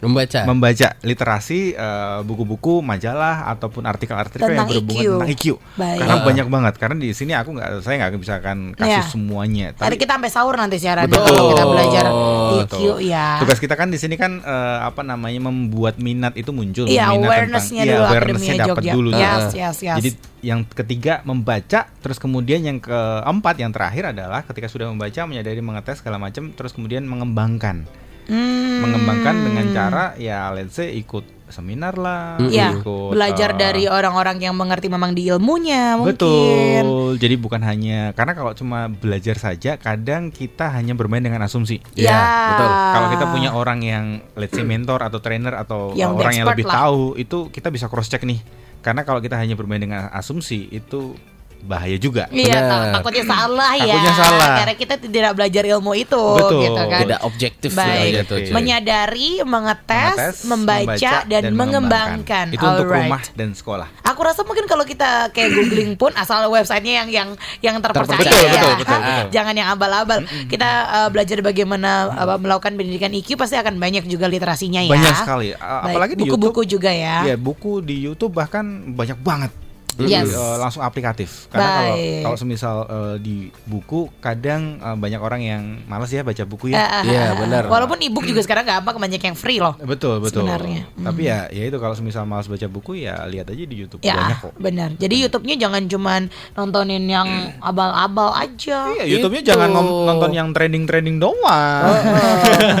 Membaca. 0.00 0.40
Membaca 0.44 0.88
literasi 1.00 1.72
eh, 1.72 2.18
buku-buku, 2.22 2.80
majalah 2.80 3.46
ataupun 3.48 3.82
artikel-artikel 3.82 4.44
yang 4.48 4.66
berhubungan 4.66 5.00
IQ. 5.00 5.10
tentang 5.16 5.30
IQ. 5.30 5.44
Baik. 5.74 5.98
Karena 6.02 6.14
Ah. 6.14 6.24
banyak 6.24 6.46
banget. 6.48 6.74
Karena 6.76 6.96
di 6.98 7.10
sini 7.10 7.32
aku 7.32 7.50
nggak, 7.52 7.68
saya 7.80 7.94
nggak 7.98 8.12
bisa 8.18 8.34
akan 8.36 8.58
kasih 8.74 8.90
Iya. 8.96 9.02
semuanya. 9.06 9.66
Tadi 9.72 9.96
kita 9.96 10.12
sampai 10.14 10.30
sahur 10.30 10.54
nanti 10.54 10.76
siarannya 10.76 11.08
Betul. 11.08 11.24
kalau 11.30 11.44
kita 11.50 11.64
belajar 11.64 12.04
IQ 12.04 12.60
Betul. 12.60 12.94
ya. 13.04 13.26
Tugas 13.38 13.58
kita 13.58 13.74
kan 13.74 13.88
di 13.88 13.96
sini 13.96 14.14
kan 14.14 14.32
eh, 14.38 14.78
apa 14.82 15.00
namanya 15.00 15.40
membuat 15.42 15.96
minat 15.96 16.34
itu 16.34 16.50
muncul. 16.50 16.84
Iya, 16.84 17.08
minat 17.08 17.24
awareness-nya 17.24 17.82
tentang- 17.82 17.86
iya, 17.86 17.96
dulu 17.96 18.04
awareness-nya 18.04 18.52
Akademia 18.52 18.68
dapat 18.68 18.82
dulu. 18.90 19.08
Yes, 19.10 19.44
yes, 19.52 19.76
yes. 19.80 19.96
Jadi 19.98 20.10
yang 20.42 20.60
ketiga 20.66 21.24
membaca, 21.24 21.88
terus 21.96 22.18
kemudian 22.18 22.60
yang 22.60 22.76
keempat 22.78 23.56
yang 23.56 23.72
terakhir 23.72 24.12
adalah 24.12 24.44
ketika 24.44 24.68
sudah 24.68 24.86
membaca, 24.86 25.24
menyadari, 25.24 25.58
mengetes 25.58 26.04
segala 26.04 26.20
macam, 26.20 26.52
terus 26.52 26.70
kemudian 26.70 27.02
mengembangkan, 27.02 27.88
Hmm. 28.24 28.80
mengembangkan 28.80 29.36
dengan 29.36 29.66
cara 29.72 30.04
ya 30.16 30.48
let's 30.52 30.80
say 30.80 30.96
ikut 30.96 31.24
seminar 31.44 31.94
lah, 31.94 32.40
Ya, 32.50 32.74
ikut 32.74 33.14
belajar 33.14 33.54
eh, 33.54 33.56
dari 33.56 33.84
orang-orang 33.86 34.42
yang 34.42 34.56
mengerti 34.56 34.90
memang 34.90 35.14
di 35.14 35.28
ilmunya 35.30 35.94
mungkin. 35.94 36.16
Betul. 36.16 37.20
Jadi 37.20 37.34
bukan 37.38 37.62
hanya 37.62 38.10
karena 38.16 38.32
kalau 38.34 38.52
cuma 38.56 38.90
belajar 38.90 39.38
saja, 39.38 39.76
kadang 39.78 40.34
kita 40.34 40.66
hanya 40.72 40.96
bermain 40.98 41.22
dengan 41.22 41.44
asumsi. 41.46 41.78
Ya, 41.94 42.10
Iya, 42.10 42.20
betul. 42.50 42.70
Kalau 42.74 43.08
kita 43.14 43.24
punya 43.30 43.50
orang 43.54 43.80
yang 43.84 44.04
let's 44.34 44.56
say 44.56 44.66
mentor 44.66 45.04
atau 45.04 45.22
trainer 45.22 45.54
atau 45.54 45.94
Yang 45.94 46.10
orang 46.16 46.34
yang 46.34 46.48
lebih 46.50 46.66
lah. 46.66 46.90
tahu, 46.90 47.14
itu 47.20 47.38
kita 47.52 47.68
bisa 47.70 47.86
cross 47.86 48.10
check 48.10 48.24
nih. 48.26 48.40
Karena 48.82 49.06
kalau 49.06 49.20
kita 49.22 49.38
hanya 49.38 49.54
bermain 49.56 49.80
dengan 49.80 50.10
asumsi 50.12 50.68
itu 50.68 51.16
bahaya 51.64 51.96
juga. 51.96 52.28
Iya, 52.28 52.92
takutnya 52.92 53.24
salah 53.24 53.72
ya. 53.80 53.96
Takutnya 53.96 54.14
salah. 54.14 54.54
Karena 54.60 54.74
kita 54.76 54.94
tidak 55.00 55.32
belajar 55.32 55.62
ilmu 55.64 55.92
itu 55.96 56.24
Betul. 56.36 56.60
gitu 56.68 56.82
kan. 56.84 57.00
Tidak 57.08 57.20
objektif 57.24 57.70
Baik. 57.72 58.28
cuy. 58.28 58.52
Menyadari, 58.52 59.30
mengetes, 59.42 60.14
Mengetes, 60.14 60.36
membaca, 60.44 61.12
dan, 61.24 61.42
mengembangkan. 61.56 62.46
Itu 62.52 62.64
untuk 62.64 62.86
Alright. 62.86 63.08
rumah 63.08 63.22
dan 63.32 63.48
sekolah. 63.56 63.88
Aku 64.04 64.20
rasa 64.20 64.44
mungkin 64.44 64.68
kalau 64.68 64.84
kita 64.84 65.32
kayak 65.32 65.50
googling 65.56 65.96
pun 65.96 66.12
asal 66.14 66.44
websitenya 66.52 67.04
yang 67.04 67.08
yang 67.08 67.28
yang 67.64 67.74
terpercaya 67.80 68.20
Terpercaya, 68.20 68.44
ya. 68.44 68.52
betul, 68.52 68.72
betul, 68.84 68.98
betul. 69.00 69.26
Jangan 69.32 69.54
yang 69.56 69.68
abal-abal. 69.72 70.18
Kita 70.46 70.70
uh, 70.92 71.08
belajar 71.08 71.40
bagaimana 71.40 72.12
uh, 72.12 72.36
melakukan 72.36 72.76
pendidikan 72.76 73.10
IQ 73.16 73.40
pasti 73.40 73.56
akan 73.56 73.80
banyak 73.80 74.04
juga 74.04 74.28
literasinya 74.28 74.84
ya. 74.84 74.92
Banyak 74.92 75.16
sekali. 75.16 75.48
Uh, 75.56 75.58
Baik. 75.58 75.86
apalagi 75.96 76.12
di 76.14 76.22
buku-buku 76.28 76.62
YouTube. 76.68 76.72
juga 76.76 76.90
ya. 76.92 77.16
Iya, 77.24 77.36
buku 77.40 77.80
di 77.80 77.96
YouTube 78.04 78.36
bahkan 78.36 78.92
banyak 78.92 79.18
banget. 79.24 79.63
Yes. 79.96 80.28
Eh, 80.28 80.56
langsung 80.56 80.80
aplikatif. 80.80 81.46
Karena 81.48 81.68
kalau 81.70 81.94
kalau 82.24 82.36
semisal 82.36 82.76
eh, 82.84 83.16
di 83.18 83.36
buku 83.64 84.10
kadang 84.18 84.76
eh, 84.76 84.96
banyak 84.96 85.18
orang 85.18 85.40
yang 85.40 85.62
malas 85.84 86.08
ya 86.08 86.20
baca 86.20 86.42
buku 86.42 86.70
ya. 86.70 86.82
eh, 87.00 87.08
Iya, 87.08 87.22
eh, 87.24 87.30
benar. 87.36 87.62
Walaupun 87.66 87.98
ebook 88.00 88.24
juga 88.24 88.40
sekarang 88.40 88.64
gampang 88.64 88.96
banyak 88.96 89.18
yang 89.18 89.34
free 89.34 89.58
loh. 89.58 89.78
Betul, 89.78 90.18
betul. 90.18 90.42
Sebenarnya. 90.42 90.88
Hmm. 90.90 91.04
Tapi 91.04 91.20
ya 91.24 91.46
ya 91.48 91.64
itu 91.64 91.76
kalau 91.76 91.92
semisal 91.92 92.24
malas 92.24 92.44
baca 92.44 92.66
buku 92.66 93.00
ya 93.00 93.22
lihat 93.24 93.46
aja 93.46 93.62
di 93.62 93.76
YouTube 93.76 94.00
Ya, 94.00 94.16
banyak 94.16 94.38
kok. 94.40 94.52
benar. 94.56 94.88
Jadi 94.94 95.14
YouTube-nya 95.20 95.56
jangan 95.58 95.82
cuman 95.84 96.22
nontonin 96.52 97.04
yang 97.04 97.28
abal-abal 97.58 98.34
aja. 98.34 98.90
Iya, 98.92 99.04
YouTube-nya 99.08 99.40
Itu. 99.40 99.50
jangan 99.50 99.68
nonton 99.70 100.30
yang 100.32 100.48
trending-trending 100.50 101.16
doang. 101.16 101.84
Eh, 101.86 102.02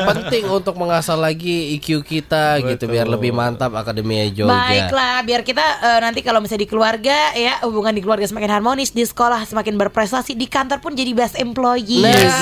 penting 0.10 0.44
untuk 0.46 0.74
mengasah 0.74 1.14
lagi 1.14 1.74
IQ 1.74 2.02
kita 2.02 2.58
gitu 2.60 2.84
biar 2.84 3.04
Betul. 3.04 3.14
lebih 3.14 3.30
mantap 3.30 3.72
Akademia 3.72 4.26
Jogja. 4.26 4.50
Baiklah, 4.50 5.16
biar 5.22 5.40
kita 5.42 5.64
eh, 5.80 5.98
nanti 6.00 6.20
kalau 6.20 6.38
misalnya 6.38 6.62
di 6.62 6.70
keluarga 6.70 7.03
ya 7.10 7.60
hubungan 7.60 7.90
di 7.90 8.00
keluarga 8.00 8.24
semakin 8.24 8.48
harmonis, 8.52 8.88
di 8.88 9.02
sekolah 9.02 9.44
semakin 9.44 9.76
berprestasi, 9.76 10.32
di 10.32 10.46
kantor 10.46 10.78
pun 10.78 10.94
jadi 10.94 11.10
best 11.10 11.36
employee. 11.36 12.00
Nah. 12.00 12.14
Gitu. 12.14 12.36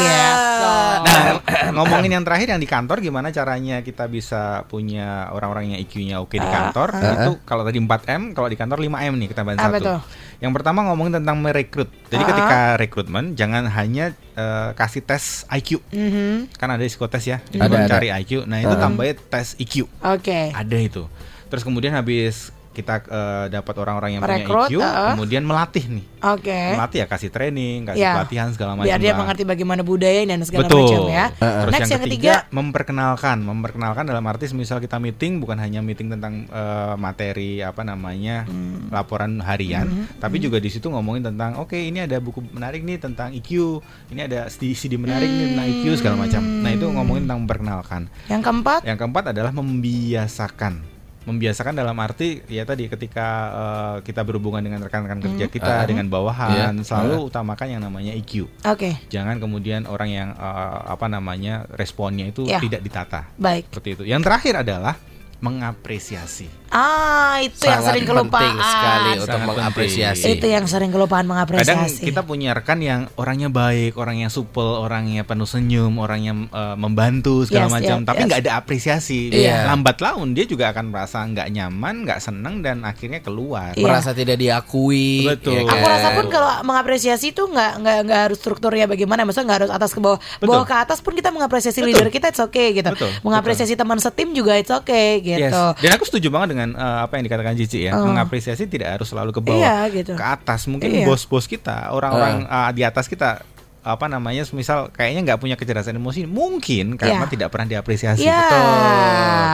Nah, 1.02 1.24
ngomongin 1.76 2.12
yang 2.12 2.22
terakhir 2.22 2.52
yang 2.52 2.60
di 2.60 2.66
kantor 2.66 3.00
gimana 3.00 3.30
caranya 3.30 3.80
kita 3.80 4.06
bisa 4.06 4.62
punya 4.66 5.26
orang-orang 5.30 5.74
yang 5.74 5.78
IQ-nya 5.80 6.16
oke 6.18 6.34
di 6.34 6.42
Ah, 6.42 6.52
kantor? 6.70 6.88
Itu 6.94 7.32
kalau 7.42 7.62
tadi 7.62 7.78
4M, 7.78 8.22
kalau 8.32 8.46
di 8.46 8.54
kantor 8.54 8.78
5M 8.78 9.14
nih 9.16 9.28
kita 9.30 9.42
satu. 9.42 9.80
tuh? 9.80 10.00
Yang 10.38 10.52
pertama 10.54 10.78
ngomongin 10.84 11.22
tentang 11.22 11.38
merekrut. 11.38 11.88
Jadi 12.08 12.22
Ah. 12.22 12.28
ketika 12.28 12.58
rekrutmen 12.76 13.24
jangan 13.34 13.66
hanya 13.68 14.12
eh, 14.32 14.70
kasih 14.72 15.02
tes 15.02 15.44
IQ. 15.48 15.84
Mhm. 15.92 16.56
Kan 16.56 16.68
ada 16.70 16.80
psikotes 16.80 17.24
ya, 17.24 17.44
Ada, 17.52 17.68
untuk 17.68 17.78
ada. 17.78 17.90
cari 17.90 18.08
IQ. 18.10 18.48
Nah, 18.48 18.58
itu 18.58 18.74
tambahin 18.76 19.16
tes 19.28 19.52
IQ. 19.56 19.84
Oke. 20.00 20.48
Ada 20.50 20.78
itu. 20.78 21.04
Terus 21.48 21.62
kemudian 21.62 21.92
habis 21.92 22.48
kita 22.72 22.94
eh, 23.04 23.46
dapat 23.48 23.74
orang-orang 23.76 24.16
yang 24.16 24.22
Merekrut, 24.24 24.68
punya 24.68 24.80
IQ, 24.80 24.80
uh-uh. 24.80 25.10
kemudian 25.14 25.42
melatih 25.44 25.84
nih. 25.86 26.04
Oke. 26.22 26.60
Melatih 26.72 26.98
ya 27.02 27.06
kasih 27.06 27.28
training, 27.28 27.84
kasih 27.84 28.00
Ya. 28.00 28.12
pelatihan 28.16 28.48
segala 28.50 28.72
macam. 28.74 28.88
Biar 28.88 28.98
dia 28.98 29.12
lah. 29.12 29.18
mengerti 29.20 29.42
bagaimana 29.44 29.82
budaya 29.82 30.20
dan 30.24 30.40
segala 30.42 30.66
Betul. 30.66 30.82
macam 30.82 31.02
ya. 31.06 31.26
Terus 31.32 31.72
Next 31.72 31.82
yang, 31.82 31.92
yang 31.92 32.02
ketiga, 32.02 32.32
ketiga, 32.40 32.54
memperkenalkan, 32.54 33.38
memperkenalkan 33.42 34.04
dalam 34.04 34.24
arti 34.24 34.44
misal 34.52 34.78
kita 34.78 34.96
meeting 34.96 35.38
bukan 35.38 35.56
hanya 35.56 35.78
meeting 35.78 36.08
tentang 36.08 36.48
eh, 36.48 36.94
materi 36.96 37.60
apa 37.60 37.82
namanya 37.82 38.44
Hmm. 38.48 38.88
laporan 38.88 39.38
harian, 39.38 39.86
tapi 40.16 40.38
juga 40.38 40.56
di 40.56 40.68
situ 40.68 40.88
ngomongin 40.88 41.22
tentang 41.22 41.56
oke 41.56 41.74
ini 41.74 42.02
ada 42.02 42.18
buku 42.18 42.40
menarik 42.48 42.82
nih 42.82 42.98
tentang 42.98 43.30
IQ, 43.32 43.80
ini 44.08 44.24
ada 44.24 44.48
CD, 44.48 44.96
menarik 44.96 45.26
nih 45.26 45.46
tentang 45.52 45.66
IQ 45.68 45.84
segala 45.96 46.16
macam. 46.18 46.40
Nah 46.40 46.70
itu 46.70 46.86
ngomongin 46.86 47.22
tentang 47.24 47.40
memperkenalkan. 47.42 48.02
yang 48.26 48.40
keempat, 48.40 48.80
Yang 48.82 48.98
keempat 48.98 49.24
adalah 49.30 49.52
membiasakan. 49.52 50.91
Membiasakan 51.22 51.72
dalam 51.72 51.94
arti 51.96 52.42
ya 52.46 52.62
tadi 52.62 52.86
ketika 52.86 53.26
eh, 53.52 53.96
kita 54.02 54.22
berhubungan 54.22 54.58
dengan 54.58 54.82
rekan-rekan 54.82 55.22
kerja 55.22 55.46
kita 55.46 55.86
dengan 55.86 56.06
bawahan 56.06 56.82
selalu 56.82 57.28
utamakan 57.28 57.66
yang 57.68 57.80
namanya 57.80 58.10
IQ. 58.12 58.50
oke, 58.60 58.90
Jangan 59.08 59.38
kemudian 59.38 59.84
orang 59.84 60.10
yang 60.10 60.28
eh, 60.32 60.78
apa 60.84 61.06
namanya 61.06 61.66
responnya 61.70 62.26
itu 62.26 62.42
Ya. 62.42 62.58
tidak 62.58 62.82
ditata. 62.82 63.30
baik. 63.34 63.70
Seperti 63.70 63.88
itu. 63.92 64.04
Yang 64.04 64.22
terakhir 64.26 64.54
adalah 64.60 64.94
mengapresiasi. 65.42 66.46
Ah, 66.72 67.36
itu 67.44 67.68
yang 67.68 67.84
Sangat 67.84 67.92
sering 67.92 68.04
kelupaan. 68.08 68.40
penting 68.48 68.56
sekali 68.64 69.10
untuk 69.12 69.28
Sangat 69.28 69.48
mengapresiasi. 69.52 70.24
Itu 70.30 70.46
yang 70.46 70.64
sering 70.64 70.88
kelupaan 70.88 71.20
Kadang 71.20 71.30
mengapresiasi. 71.36 72.00
kita 72.00 72.24
punya 72.24 72.56
rekan 72.56 72.80
yang 72.80 73.12
orangnya 73.14 73.52
baik, 73.52 73.92
orangnya 73.92 74.32
supel, 74.32 74.80
orangnya 74.80 75.20
penuh 75.20 75.44
senyum, 75.44 75.98
orangnya 75.98 76.32
eh, 76.48 76.76
membantu 76.78 77.44
segala 77.44 77.68
Yes, 77.68 77.74
macam, 77.74 77.96
yes, 78.00 78.06
tapi 78.08 78.18
yes. 78.18 78.26
nggak 78.30 78.40
ada 78.40 78.52
apresiasi. 78.56 79.20
Iya. 79.28 79.68
Lambat 79.68 80.00
laun 80.00 80.32
dia 80.32 80.46
juga 80.46 80.72
akan 80.72 80.84
merasa 80.88 81.20
nggak 81.20 81.48
nyaman, 81.50 81.94
nggak 82.06 82.20
senang 82.22 82.62
dan 82.62 82.86
akhirnya 82.86 83.20
keluar. 83.20 83.74
Iya. 83.74 83.82
merasa 83.82 84.14
tidak 84.14 84.38
diakui. 84.38 85.28
Betul. 85.28 85.60
ya 85.60 85.68
Aku 85.68 85.76
kan? 85.76 85.92
rasa 85.92 86.08
pun 86.14 86.26
kalau 86.30 86.52
mengapresiasi 86.64 87.34
itu 87.34 87.42
nggak 87.44 87.72
nggak 87.82 87.98
nggak 88.06 88.20
harus 88.30 88.38
strukturnya 88.38 88.86
bagaimana, 88.86 89.26
maksudnya 89.26 89.46
nggak 89.50 89.60
harus 89.66 89.72
atas 89.74 89.90
ke 89.92 90.00
bawah, 90.00 90.16
Betul. 90.38 90.48
bawah 90.48 90.64
ke 90.64 90.76
atas 90.78 91.02
pun 91.02 91.12
kita 91.12 91.28
mengapresiasi 91.28 91.82
leader 91.82 92.08
kita 92.08 92.30
it's 92.30 92.40
okay 92.40 92.72
gitu, 92.72 92.88
Betul, 92.88 93.10
mengapresiasi 93.20 93.74
teman 93.74 93.98
setim 93.98 94.32
juga 94.32 94.54
it's 94.56 94.72
okay 94.72 95.20
Yes. 95.31 95.31
Gitu. 95.38 95.62
Dan 95.80 95.90
aku 95.94 96.04
setuju 96.04 96.28
banget 96.28 96.48
dengan 96.58 96.68
eh, 96.74 96.98
apa 97.04 97.16
yang 97.16 97.24
dikatakan 97.28 97.54
Cici 97.54 97.86
ya. 97.86 97.94
Mengapresiasi 97.94 98.66
tidak 98.66 98.98
harus 98.98 99.08
selalu 99.08 99.30
ke 99.30 99.40
bawah. 99.40 99.60
Iya, 99.60 99.76
gitu. 99.92 100.12
Ke 100.18 100.24
atas. 100.24 100.66
Mungkin 100.66 100.88
Iya. 100.92 101.06
bos-bos 101.06 101.46
kita, 101.46 101.92
orang-orang 101.92 102.44
eh, 102.44 102.70
di 102.74 102.82
atas 102.82 103.06
kita 103.06 103.40
apa 103.82 104.06
namanya 104.06 104.46
misal 104.48 104.88
kayaknya 104.88 105.20
nggak 105.24 105.38
punya 105.38 105.54
kecerdasan 105.54 105.94
emosi 105.94 106.22
mungkin 106.24 106.94
karena 106.94 107.10
Iya. 107.20 107.30
tidak 107.30 107.48
pernah 107.48 107.66
diapresiasi 107.68 108.22
Iya, 108.22 108.38
betul 108.38 108.62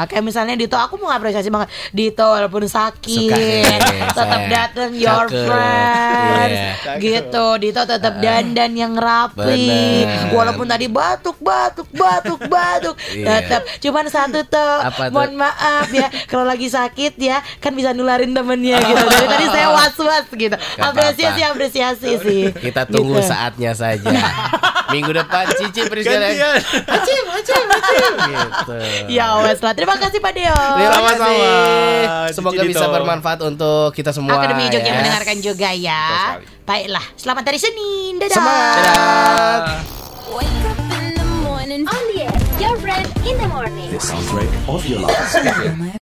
kayak 0.07 0.21
misalnya 0.23 0.55
Dito, 0.55 0.77
aku 0.77 0.95
mau 0.97 1.09
ngapresiasi 1.09 1.49
banget 1.49 1.69
Dito 1.91 2.23
walaupun 2.23 2.65
sakit, 2.65 3.09
Suka, 3.11 3.37
tetap 4.11 4.29
saya. 4.39 4.49
datang 4.49 4.91
your 4.95 5.27
friends, 5.27 6.55
Iya. 6.87 6.93
gitu. 6.99 7.47
Dito 7.59 7.81
tetap 7.83 8.15
dandan 8.17 8.73
yang 8.73 8.95
rapi, 8.95 9.43
Bener. 9.67 10.31
walaupun 10.31 10.67
tadi 10.67 10.87
batuk, 10.87 11.37
batuk, 11.39 11.89
batuk, 11.91 12.41
batuk, 12.45 12.95
Iya. 13.11 13.27
tetap. 13.43 13.63
Cuman 13.81 14.07
satu 14.07 14.45
toh, 14.45 14.79
Apa 14.83 15.09
tuh? 15.09 15.15
mohon 15.15 15.35
maaf 15.35 15.89
ya, 15.91 16.09
kalau 16.27 16.45
lagi 16.45 16.69
sakit 16.69 17.17
ya, 17.17 17.41
kan 17.59 17.73
bisa 17.73 17.91
nularin 17.91 18.31
temennya 18.31 18.79
gitu. 18.79 19.05
Dari 19.05 19.27
tadi 19.27 19.47
saya 19.49 19.69
was 19.71 19.97
was 19.97 20.27
gitu. 20.31 20.57
Apresiasi, 20.77 21.41
apresiasi 21.43 22.11
sih. 22.21 22.43
Kita 22.53 22.85
tunggu 22.85 23.17
Gitu. 23.17 23.27
saatnya 23.27 23.73
saja. 23.73 24.18
Minggu 24.89 25.13
depan 25.13 25.45
Cici 25.53 25.85
Priscila. 25.85 26.17
Gantian. 26.17 26.57
Acim, 26.89 27.25
acim, 27.29 27.67
acim. 27.69 28.13
Gitu. 28.25 28.77
Ya 29.13 29.37
wes 29.41 29.61
lah. 29.61 29.77
Terima 29.77 29.95
kasih 29.95 30.17
Pak 30.17 30.33
Deo. 30.33 30.49
Terima 30.57 30.93
Sama-sama. 30.95 31.29
kasih. 31.29 32.33
Semoga 32.33 32.57
Cici 32.57 32.69
bisa 32.73 32.85
Dito. 32.85 32.95
bermanfaat 32.97 33.41
untuk 33.45 33.93
kita 33.93 34.11
semua. 34.11 34.41
Akademi 34.41 34.69
Jogja 34.69 34.89
ya. 34.89 34.97
mendengarkan 34.97 35.37
juga 35.39 35.69
ya. 35.71 36.05
Baiklah, 36.65 37.05
selamat 37.17 37.45
hari 37.47 37.61
Senin. 37.61 38.17
Dadah. 38.17 38.33
Semangat. 38.33 39.61
Wake 40.29 40.65
up 40.65 40.79
in 40.81 41.05
the 41.13 41.27
morning. 41.41 41.83
On 41.85 42.03
the 42.09 42.25
air. 42.25 42.33
Your 42.57 42.77
friend 42.77 43.07
in 43.23 43.37
the 43.37 43.49
morning. 43.49 43.89
The 43.89 44.01
soundtrack 44.01 44.49
of 44.67 44.85
your 44.85 45.01
life. 45.01 45.17